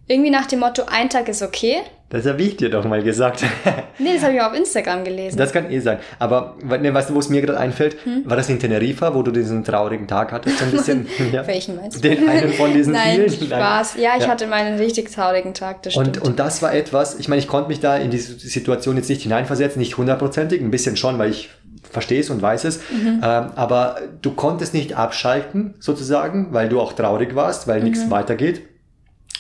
[0.09, 1.77] Irgendwie nach dem Motto, ein Tag ist okay.
[2.13, 3.43] Das habe ich dir doch mal gesagt.
[3.99, 5.39] nee, das habe ich auf Instagram gelesen.
[5.39, 5.99] Das kann eh sein.
[6.19, 7.97] Aber ne, weißt du, wo es mir gerade einfällt?
[8.05, 8.25] Hm?
[8.27, 10.59] War das in Teneriffa, wo du diesen traurigen Tag hattest?
[10.59, 11.47] So ein bisschen, ja.
[11.47, 12.01] Welchen meinst du?
[12.07, 13.47] Den einen von diesen Nein, vielen?
[13.47, 13.95] Spaß.
[13.97, 14.29] Ja, ich ja.
[14.29, 16.19] hatte meinen richtig traurigen Tag, das stimmt.
[16.19, 19.09] Und, und das war etwas, ich meine, ich konnte mich da in diese Situation jetzt
[19.09, 21.49] nicht hineinversetzen, nicht hundertprozentig, ein bisschen schon, weil ich
[21.91, 22.81] verstehe es und weiß es.
[22.91, 23.21] Mhm.
[23.23, 27.85] Ähm, aber du konntest nicht abschalten, sozusagen, weil du auch traurig warst, weil mhm.
[27.87, 28.63] nichts weitergeht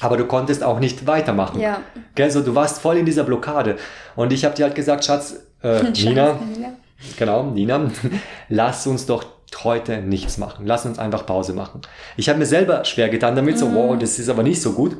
[0.02, 1.60] aber du konntest auch nicht weitermachen.
[1.60, 1.80] Ja.
[2.14, 3.76] Gell, so, du warst voll in dieser Blockade.
[4.16, 6.72] Und ich habe dir halt gesagt, Schatz, äh, Nina, Nina,
[7.18, 7.90] genau, Nina,
[8.48, 9.24] lass uns doch
[9.64, 10.66] heute nichts machen.
[10.66, 11.82] Lass uns einfach Pause machen.
[12.16, 14.96] Ich habe mir selber schwer getan damit, so, wow, das ist aber nicht so gut.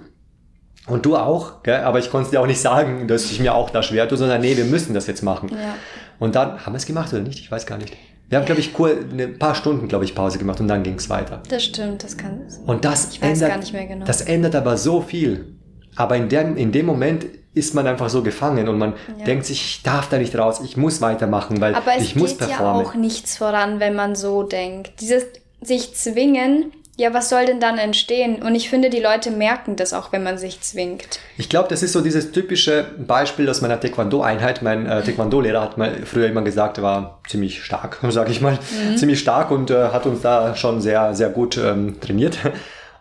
[0.87, 1.81] Und du auch, gell?
[1.83, 4.41] aber ich konnte dir auch nicht sagen, dass ich mir auch da schwer tue, sondern
[4.41, 5.49] nee, wir müssen das jetzt machen.
[5.51, 5.75] Ja.
[6.19, 7.39] Und dann, haben wir es gemacht oder nicht?
[7.39, 7.97] Ich weiß gar nicht.
[8.29, 11.11] Wir haben, glaube ich, ein paar Stunden, glaube ich, Pause gemacht und dann ging es
[11.11, 11.43] weiter.
[11.49, 12.41] Das stimmt, das kann.
[12.67, 14.07] Und das ich weiß ändert, gar nicht mehr genau.
[14.07, 15.57] Das ändert aber so viel.
[15.97, 19.25] Aber in dem, in dem Moment ist man einfach so gefangen und man ja.
[19.27, 22.65] denkt sich, ich darf da nicht raus, ich muss weitermachen, weil ich muss performen.
[22.65, 25.01] Aber es geht ja auch nichts voran, wenn man so denkt.
[25.01, 25.27] Dieses
[25.61, 28.43] sich zwingen ja, was soll denn dann entstehen?
[28.43, 31.21] Und ich finde, die Leute merken das auch, wenn man sich zwingt.
[31.39, 34.61] Ich glaube, das ist so dieses typische Beispiel aus meiner Taekwondo-Einheit.
[34.61, 38.59] Mein äh, Taekwondo-Lehrer hat mal früher immer gesagt, er war ziemlich stark, sage ich mal,
[38.91, 38.97] mhm.
[38.99, 42.39] ziemlich stark und äh, hat uns da schon sehr, sehr gut ähm, trainiert.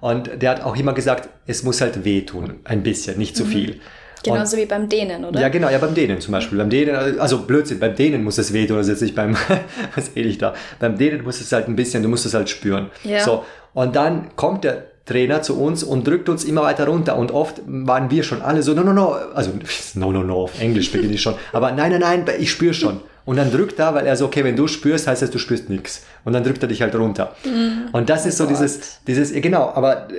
[0.01, 3.49] Und der hat auch immer gesagt, es muss halt wehtun, ein bisschen, nicht zu mhm.
[3.49, 3.81] viel.
[4.23, 5.39] Genauso und, wie beim Dehnen, oder?
[5.39, 6.57] Ja, genau, ja, beim Dehnen zum Beispiel.
[6.57, 9.35] Beim Dehnen, also Blödsinn, beim Dehnen muss es wehtun, also jetzt nicht beim,
[9.95, 10.53] was rede ich da?
[10.79, 12.89] Beim Dehnen muss es halt ein bisschen, du musst es halt spüren.
[13.03, 13.19] Ja.
[13.19, 17.17] So, und dann kommt der Trainer zu uns und drückt uns immer weiter runter.
[17.17, 19.51] Und oft waren wir schon alle so, no, no, no, also
[19.95, 21.35] no, no, no, auf Englisch beginne ich schon.
[21.53, 23.01] Aber nein, nein, nein, ich spüre schon.
[23.23, 25.69] Und dann drückt er, weil er so, okay, wenn du spürst, heißt das, du spürst
[25.69, 26.03] nichts.
[26.25, 27.35] Und dann drückt er dich halt runter.
[27.45, 27.93] Mm.
[27.93, 30.13] Und das ist so oh dieses, dieses, genau, aber äh,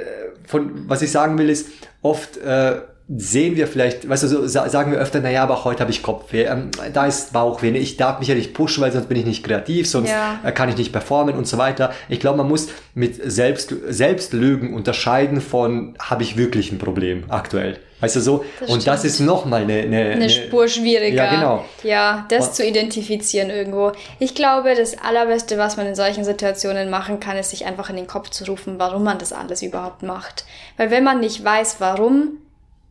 [0.46, 1.68] von, was ich sagen will, ist,
[2.00, 2.76] oft, äh,
[3.08, 6.44] sehen wir vielleicht, weißt du, so sagen wir öfter, naja, aber heute habe ich Kopfweh,
[6.44, 9.44] ähm, da ist Bauchweh, ich darf mich ja nicht pushen, weil sonst bin ich nicht
[9.44, 10.40] kreativ, sonst ja.
[10.44, 11.92] Äh, kann ich nicht performen und so weiter.
[12.08, 17.78] Ich glaube, man muss mit Selbst, Selbstlügen unterscheiden von, habe ich wirklich ein Problem aktuell.
[18.00, 18.44] Weißt du so?
[18.58, 21.24] Das und das ist nochmal eine, eine, eine Spur schwieriger.
[21.24, 21.64] Ja, genau.
[21.84, 23.92] Ja, das und, zu identifizieren irgendwo.
[24.18, 27.96] Ich glaube, das Allerbeste, was man in solchen Situationen machen kann, ist sich einfach in
[27.96, 30.44] den Kopf zu rufen, warum man das alles überhaupt macht.
[30.76, 32.38] Weil wenn man nicht weiß, warum,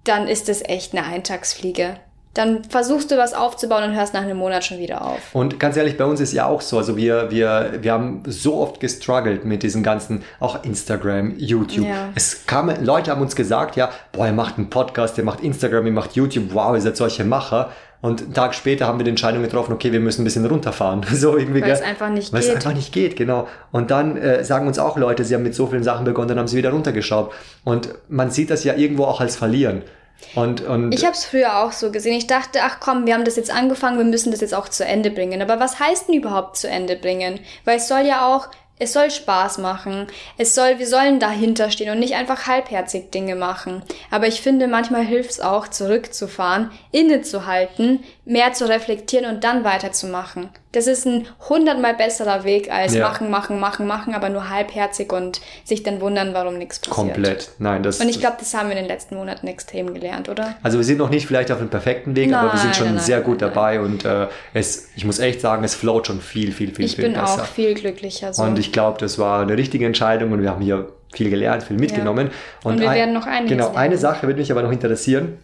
[0.04, 1.96] dann ist es echt eine Eintagsfliege.
[2.34, 5.20] Dann versuchst du was aufzubauen und hörst nach einem Monat schon wieder auf.
[5.34, 6.78] Und ganz ehrlich, bei uns ist ja auch so.
[6.78, 11.88] Also wir, wir, wir haben so oft gestruggelt mit diesen ganzen, auch Instagram, YouTube.
[11.88, 12.10] Ja.
[12.16, 15.88] Es kamen, Leute haben uns gesagt, ja, boah, ihr macht einen Podcast, ihr macht Instagram,
[15.88, 17.72] ihr macht YouTube, wow, ihr seid solche Macher.
[18.02, 21.06] Und einen Tag später haben wir die Entscheidung getroffen, okay, wir müssen ein bisschen runterfahren.
[21.12, 22.50] So irgendwie, Weil es einfach nicht Weil geht.
[22.50, 23.48] Weil es einfach nicht geht, genau.
[23.72, 26.40] Und dann äh, sagen uns auch Leute, sie haben mit so vielen Sachen begonnen, dann
[26.40, 27.36] haben sie wieder runtergeschraubt.
[27.64, 29.84] Und man sieht das ja irgendwo auch als Verlieren.
[30.36, 32.16] Und, und ich habe es früher auch so gesehen.
[32.16, 34.86] Ich dachte, ach komm, wir haben das jetzt angefangen, wir müssen das jetzt auch zu
[34.86, 35.42] Ende bringen.
[35.42, 37.40] Aber was heißt denn überhaupt zu Ende bringen?
[37.66, 38.48] Weil es soll ja auch
[38.82, 40.08] es soll Spaß machen.
[40.40, 43.84] Es soll, wir sollen dahinter stehen und nicht einfach halbherzig Dinge machen.
[44.10, 50.50] Aber ich finde, manchmal hilft es auch, zurückzufahren, innezuhalten, mehr zu reflektieren und dann weiterzumachen.
[50.72, 53.06] Das ist ein hundertmal besserer Weg als ja.
[53.06, 56.96] machen, machen, machen, machen, aber nur halbherzig und sich dann wundern, warum nichts passiert.
[56.96, 57.50] Komplett.
[57.60, 58.00] Nein, das.
[58.00, 60.56] Und ich glaube, das haben wir in den letzten Monaten extrem gelernt, oder?
[60.64, 62.86] Also wir sind noch nicht vielleicht auf dem perfekten Weg, nein, aber wir sind schon
[62.86, 66.22] nein, nein, sehr gut dabei und äh, es, ich muss echt sagen, es float schon
[66.22, 67.26] viel, viel, viel, ich viel besser.
[67.26, 68.34] Ich bin auch viel glücklicher.
[68.34, 68.44] So.
[68.44, 71.78] Und ich glaube, das war eine richtige Entscheidung und wir haben hier viel gelernt, viel
[71.78, 72.28] mitgenommen.
[72.28, 72.34] Ja.
[72.70, 75.38] Und, und, wir ein, werden noch einiges Genau, eine Sache würde mich aber noch interessieren.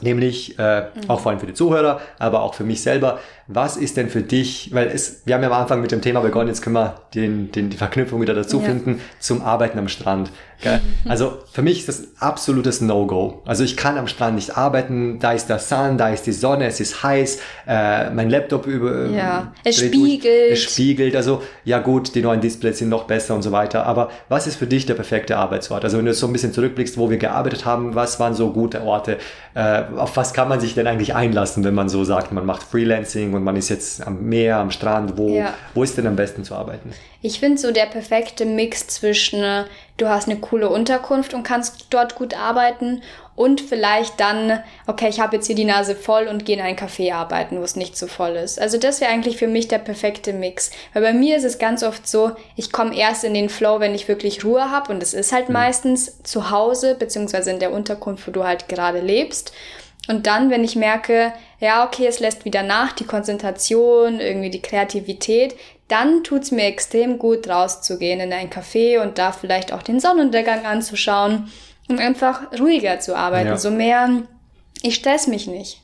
[0.00, 1.08] Nämlich äh, mhm.
[1.08, 3.20] auch vor allem für die Zuhörer, aber auch für mich selber.
[3.54, 6.20] Was ist denn für dich, weil es, wir haben ja am Anfang mit dem Thema
[6.20, 8.64] begonnen, jetzt können wir den, den, die Verknüpfung wieder dazu ja.
[8.64, 10.30] finden zum Arbeiten am Strand.
[10.62, 10.80] Gell?
[11.08, 13.42] Also für mich ist das absolutes No-Go.
[13.44, 16.66] Also ich kann am Strand nicht arbeiten, da ist der Sun, da ist die Sonne,
[16.66, 19.06] es ist heiß, äh, mein Laptop über...
[19.06, 20.24] Ja, es spiegelt.
[20.24, 23.86] Durch, es spiegelt, also ja gut, die neuen Displays sind noch besser und so weiter,
[23.86, 25.84] aber was ist für dich der perfekte Arbeitsort?
[25.84, 28.82] Also wenn du so ein bisschen zurückblickst, wo wir gearbeitet haben, was waren so gute
[28.82, 29.18] Orte?
[29.54, 32.62] Äh, auf was kann man sich denn eigentlich einlassen, wenn man so sagt, man macht
[32.62, 35.18] Freelancing und und man ist jetzt am Meer, am Strand.
[35.18, 35.54] Wo, ja.
[35.74, 36.92] wo ist denn am besten zu arbeiten?
[37.22, 39.64] Ich finde so der perfekte Mix zwischen, äh,
[39.96, 43.02] du hast eine coole Unterkunft und kannst dort gut arbeiten
[43.34, 46.76] und vielleicht dann, okay, ich habe jetzt hier die Nase voll und gehe in ein
[46.76, 48.60] Café arbeiten, wo es nicht so voll ist.
[48.60, 50.70] Also das wäre eigentlich für mich der perfekte Mix.
[50.92, 53.96] Weil bei mir ist es ganz oft so, ich komme erst in den Flow, wenn
[53.96, 55.54] ich wirklich Ruhe habe und es ist halt mhm.
[55.54, 59.52] meistens zu Hause beziehungsweise in der Unterkunft, wo du halt gerade lebst.
[60.08, 64.62] Und dann, wenn ich merke, ja, okay, es lässt wieder nach, die Konzentration, irgendwie die
[64.62, 65.54] Kreativität,
[65.86, 70.64] dann tut's mir extrem gut, rauszugehen in ein Café und da vielleicht auch den Sonnenuntergang
[70.64, 71.50] anzuschauen
[71.88, 73.48] um einfach ruhiger zu arbeiten.
[73.48, 73.56] Ja.
[73.56, 74.22] So mehr,
[74.82, 75.81] ich stress mich nicht.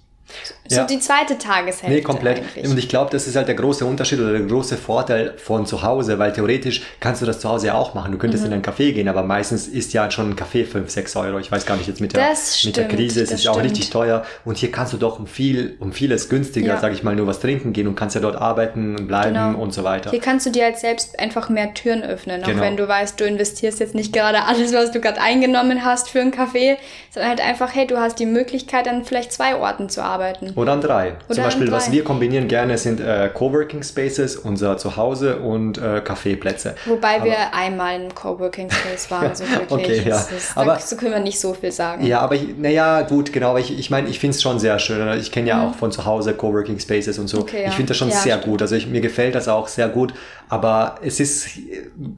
[0.69, 0.85] So ja.
[0.85, 1.89] die zweite Tageshälfte.
[1.89, 2.39] Nee, komplett.
[2.39, 2.71] Eigentlich.
[2.71, 5.83] Und ich glaube, das ist halt der große Unterschied oder der große Vorteil von zu
[5.83, 8.13] Hause, weil theoretisch kannst du das zu Hause ja auch machen.
[8.13, 8.49] Du könntest mhm.
[8.49, 11.39] in einen Café gehen, aber meistens ist ja schon ein Café 5, 6 Euro.
[11.39, 13.89] Ich weiß gar nicht, jetzt mit der, mit der Krise ist es ja auch richtig
[13.89, 14.25] teuer.
[14.45, 16.81] Und hier kannst du doch um viel, um vieles günstiger, ja.
[16.81, 19.59] sage ich mal, nur was trinken gehen und kannst ja dort arbeiten, bleiben genau.
[19.59, 20.11] und so weiter.
[20.11, 22.61] Hier kannst du dir halt selbst einfach mehr Türen öffnen, auch genau.
[22.61, 26.21] wenn du weißt, du investierst jetzt nicht gerade alles, was du gerade eingenommen hast für
[26.21, 26.77] einen Café,
[27.11, 30.18] sondern halt einfach, hey, du hast die Möglichkeit, an vielleicht zwei Orten zu arbeiten.
[30.55, 31.13] Oder an drei.
[31.27, 36.01] Oder Zum Beispiel, was wir kombinieren gerne, sind äh, Coworking Spaces, unser Zuhause und äh,
[36.01, 36.75] Kaffeeplätze.
[36.87, 40.01] Wobei aber, wir einmal im Coworking Space waren, so wirklich.
[40.01, 40.17] okay, ja.
[40.17, 42.05] Ist, aber, so können wir nicht so viel sagen.
[42.05, 43.51] Ja, aber naja, gut, genau.
[43.51, 45.19] Aber ich, ich meine, ich finde es schon sehr schön.
[45.19, 45.71] Ich kenne ja mhm.
[45.71, 47.41] auch von zu Hause Coworking Spaces und so.
[47.41, 47.69] Okay, ja.
[47.69, 48.53] Ich finde das schon ja, sehr stimmt.
[48.53, 48.63] gut.
[48.63, 50.15] Also ich, mir gefällt das auch sehr gut.
[50.49, 51.45] Aber es ist,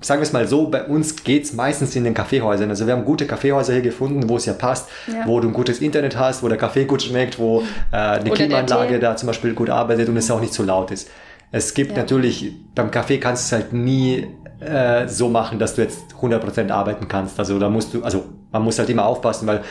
[0.01, 2.70] sagen wir es mal so, bei uns geht es meistens in den Kaffeehäusern.
[2.70, 5.26] Also wir haben gute Kaffeehäuser hier gefunden, wo es ja passt, ja.
[5.26, 7.62] wo du ein gutes Internet hast, wo der Kaffee gut schmeckt, wo
[7.93, 10.91] äh, eine Klimaanlage da zum Beispiel gut arbeitet und es auch nicht zu so laut
[10.91, 11.09] ist.
[11.53, 11.99] Es gibt ja.
[11.99, 14.28] natürlich, beim Kaffee kannst du es halt nie
[14.61, 17.39] äh, so machen, dass du jetzt 100% arbeiten kannst.
[17.39, 19.62] Also da musst du, also man muss halt immer aufpassen, weil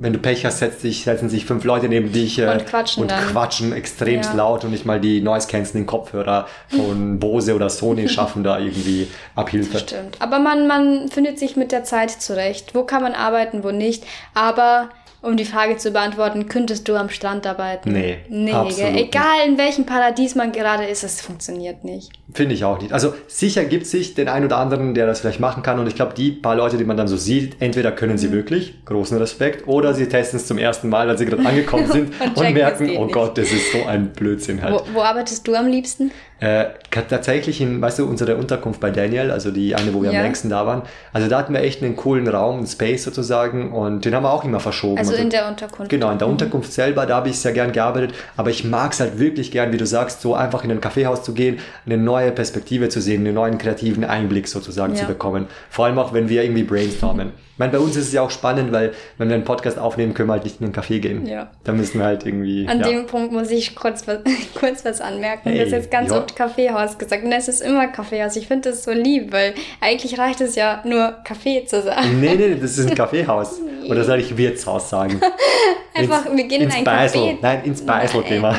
[0.00, 3.02] wenn du Pech hast, setzt sich, setzen sich fünf Leute neben dich äh, und quatschen,
[3.02, 4.36] und quatschen extremst ja.
[4.36, 9.08] laut und nicht mal die Noise Cancelling Kopfhörer von Bose oder Sony schaffen da irgendwie
[9.36, 9.78] Abhilfe.
[9.78, 10.16] Stimmt.
[10.18, 12.74] Aber man, man findet sich mit der Zeit zurecht.
[12.74, 14.04] Wo kann man arbeiten, wo nicht.
[14.32, 14.88] Aber
[15.22, 17.92] um die Frage zu beantworten, könntest du am Strand arbeiten?
[17.92, 18.18] Nee.
[18.28, 22.10] Nee, absolut egal in welchem Paradies man gerade ist, es funktioniert nicht.
[22.32, 22.92] Finde ich auch nicht.
[22.92, 25.78] Also sicher gibt es sich den einen oder anderen, der das vielleicht machen kann.
[25.78, 28.32] Und ich glaube, die paar Leute, die man dann so sieht, entweder können sie mhm.
[28.32, 32.12] wirklich, großen Respekt, oder sie testen es zum ersten Mal, als sie gerade angekommen sind
[32.20, 33.14] und, und merken, oh nicht.
[33.14, 34.74] Gott, das ist so ein Blödsinn halt.
[34.74, 36.12] Wo, wo arbeitest du am liebsten?
[36.40, 40.20] Äh, tatsächlich in, weißt du, unsere Unterkunft bei Daniel, also die eine, wo wir ja.
[40.20, 43.72] am längsten da waren, also da hatten wir echt einen coolen Raum, einen Space sozusagen
[43.72, 44.96] und den haben wir auch immer verschoben.
[44.96, 45.90] Also, also in der Unterkunft?
[45.90, 46.34] Genau, in der mhm.
[46.34, 49.72] Unterkunft selber, da habe ich sehr gern gearbeitet, aber ich mag es halt wirklich gern,
[49.72, 53.26] wie du sagst, so einfach in ein Kaffeehaus zu gehen, eine neue Perspektive zu sehen,
[53.26, 55.00] einen neuen kreativen Einblick sozusagen ja.
[55.00, 55.46] zu bekommen.
[55.70, 57.32] Vor allem auch, wenn wir irgendwie brainstormen.
[57.52, 60.14] Ich meine, bei uns ist es ja auch spannend, weil wenn wir einen Podcast aufnehmen,
[60.14, 61.26] können wir halt nicht in einen Café gehen.
[61.26, 61.50] Ja.
[61.62, 62.66] Da müssen wir halt irgendwie.
[62.66, 62.88] An ja.
[62.88, 64.20] dem Punkt muss ich kurz was,
[64.58, 65.50] kurz was anmerken.
[65.50, 66.16] Hey, du hast jetzt ganz ja.
[66.16, 67.22] oft Kaffeehaus gesagt.
[67.22, 68.36] Und es ist immer Kaffeehaus.
[68.36, 69.52] Ich finde das so lieb, weil
[69.82, 72.18] eigentlich reicht es ja nur Kaffee zu sagen.
[72.18, 73.60] Nee, nee, das ist ein Kaffeehaus.
[73.90, 74.99] Oder soll ich Wirtshaus sagen?
[75.94, 77.20] Einfach, ins, wir gehen in ein Beisel.
[77.20, 77.38] Café.
[77.40, 78.56] Nein, ins Beisel gehen wir.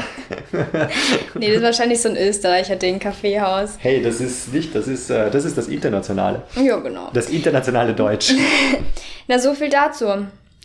[1.36, 3.78] nee, das ist wahrscheinlich so ein Österreicher Ding, Kaffeehaus.
[3.80, 6.44] Hey, das ist nicht, das ist, äh, das ist das Internationale.
[6.56, 7.10] Ja, genau.
[7.14, 8.34] Das internationale Deutsch.
[9.28, 10.08] Na, so viel dazu.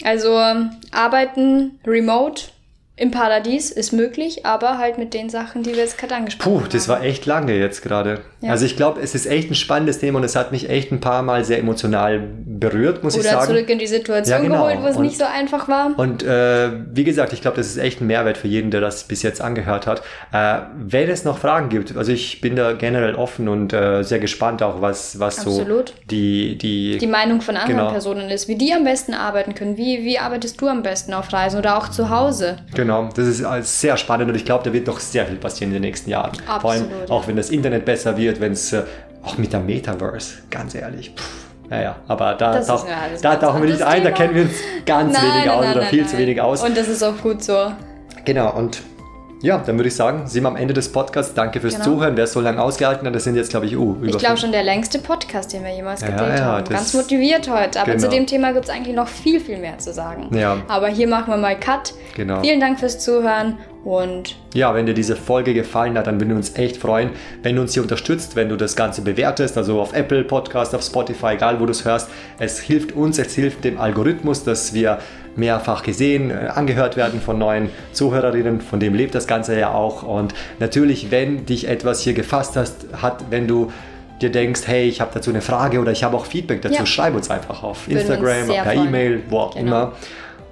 [0.05, 0.37] Also
[0.93, 2.43] arbeiten remote
[2.99, 6.63] im Paradies ist möglich, aber halt mit den Sachen, die wir jetzt gerade angesprochen haben.
[6.63, 8.21] Puh, das war echt lange jetzt gerade.
[8.41, 8.53] Ja.
[8.53, 11.01] Also ich glaube, es ist echt ein spannendes Thema und es hat mich echt ein
[11.01, 13.51] paar Mal sehr emotional berührt, muss Oder ich sagen.
[13.51, 14.67] Oder zurück in die Situation ja, genau.
[14.67, 15.93] geholt, wo es und, nicht so einfach war.
[15.99, 19.05] Und äh, wie gesagt, ich glaube, das ist echt ein Mehrwert für jeden, der das
[19.05, 20.01] bis jetzt angehört hat.
[20.33, 24.21] Äh, wenn es noch Fragen gibt, also ich bin da generell offen und äh, sehr
[24.21, 25.91] gespannt auch, was, was Absolut.
[25.91, 26.97] so die, die...
[26.97, 27.91] Die Meinung von anderen genau.
[27.91, 29.77] Personen ist, wie die am besten arbeiten können.
[29.77, 32.57] Wie, wie arbeitest du am besten auf Reisen oder auch zu Hause?
[32.75, 32.86] Genau.
[32.87, 35.83] Genau, das ist sehr spannend und ich glaube, da wird noch sehr viel passieren in
[35.83, 36.31] den nächsten Jahren.
[36.47, 36.61] Absolut.
[36.63, 38.85] Vor allem auch wenn das Internet besser wird, wenn es äh,
[39.25, 41.13] auch mit der Metaverse, ganz ehrlich.
[41.17, 42.87] Pff, naja, aber da, tauch,
[43.21, 44.11] da tauchen wir nicht ein, Thema.
[44.11, 44.55] da kennen wir uns
[44.87, 46.63] ganz nein, wenig nein, aus nein, oder viel zu wenig aus.
[46.63, 47.73] Und das ist auch gut so.
[48.25, 48.83] Genau, und
[49.47, 51.33] ja, dann würde ich sagen, sind wir am Ende des Podcasts.
[51.33, 51.85] Danke fürs genau.
[51.85, 52.17] Zuhören.
[52.17, 54.51] Wer so lange ausgehalten hat, das sind jetzt, glaube ich, uh, über Ich glaube schon
[54.51, 56.69] der längste Podcast, den wir jemals ja, gedreht ja, haben.
[56.69, 57.81] Ganz motiviert heute.
[57.81, 58.05] Aber genau.
[58.05, 60.37] zu dem Thema gibt es eigentlich noch viel, viel mehr zu sagen.
[60.37, 60.59] Ja.
[60.67, 61.95] Aber hier machen wir mal Cut.
[62.17, 62.41] Genau.
[62.41, 66.37] Vielen Dank fürs Zuhören und ja, wenn dir diese Folge gefallen hat, dann würden wir
[66.37, 67.11] uns echt freuen,
[67.45, 70.83] wenn du uns hier unterstützt, wenn du das Ganze bewertest, also auf Apple Podcast, auf
[70.83, 72.11] Spotify, egal wo du es hörst.
[72.41, 74.99] Es hilft uns, es hilft dem Algorithmus, dass wir
[75.37, 80.03] mehrfach gesehen, äh, angehört werden von neuen Zuhörerinnen, von dem lebt das Ganze ja auch.
[80.03, 83.73] Und natürlich, wenn dich etwas hier gefasst hast, hat, wenn du
[84.21, 86.87] dir denkst, hey, ich habe dazu eine Frage oder ich habe auch Feedback dazu, ja.
[86.87, 89.67] schreib uns einfach auf Instagram, per E-Mail, wo auch genau.
[89.67, 89.93] immer.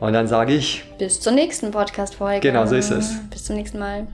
[0.00, 0.84] Und dann sage ich.
[0.98, 2.40] Bis zur nächsten Podcast-Folge.
[2.40, 3.14] Genau, so ist es.
[3.30, 4.06] Bis zum nächsten Mal.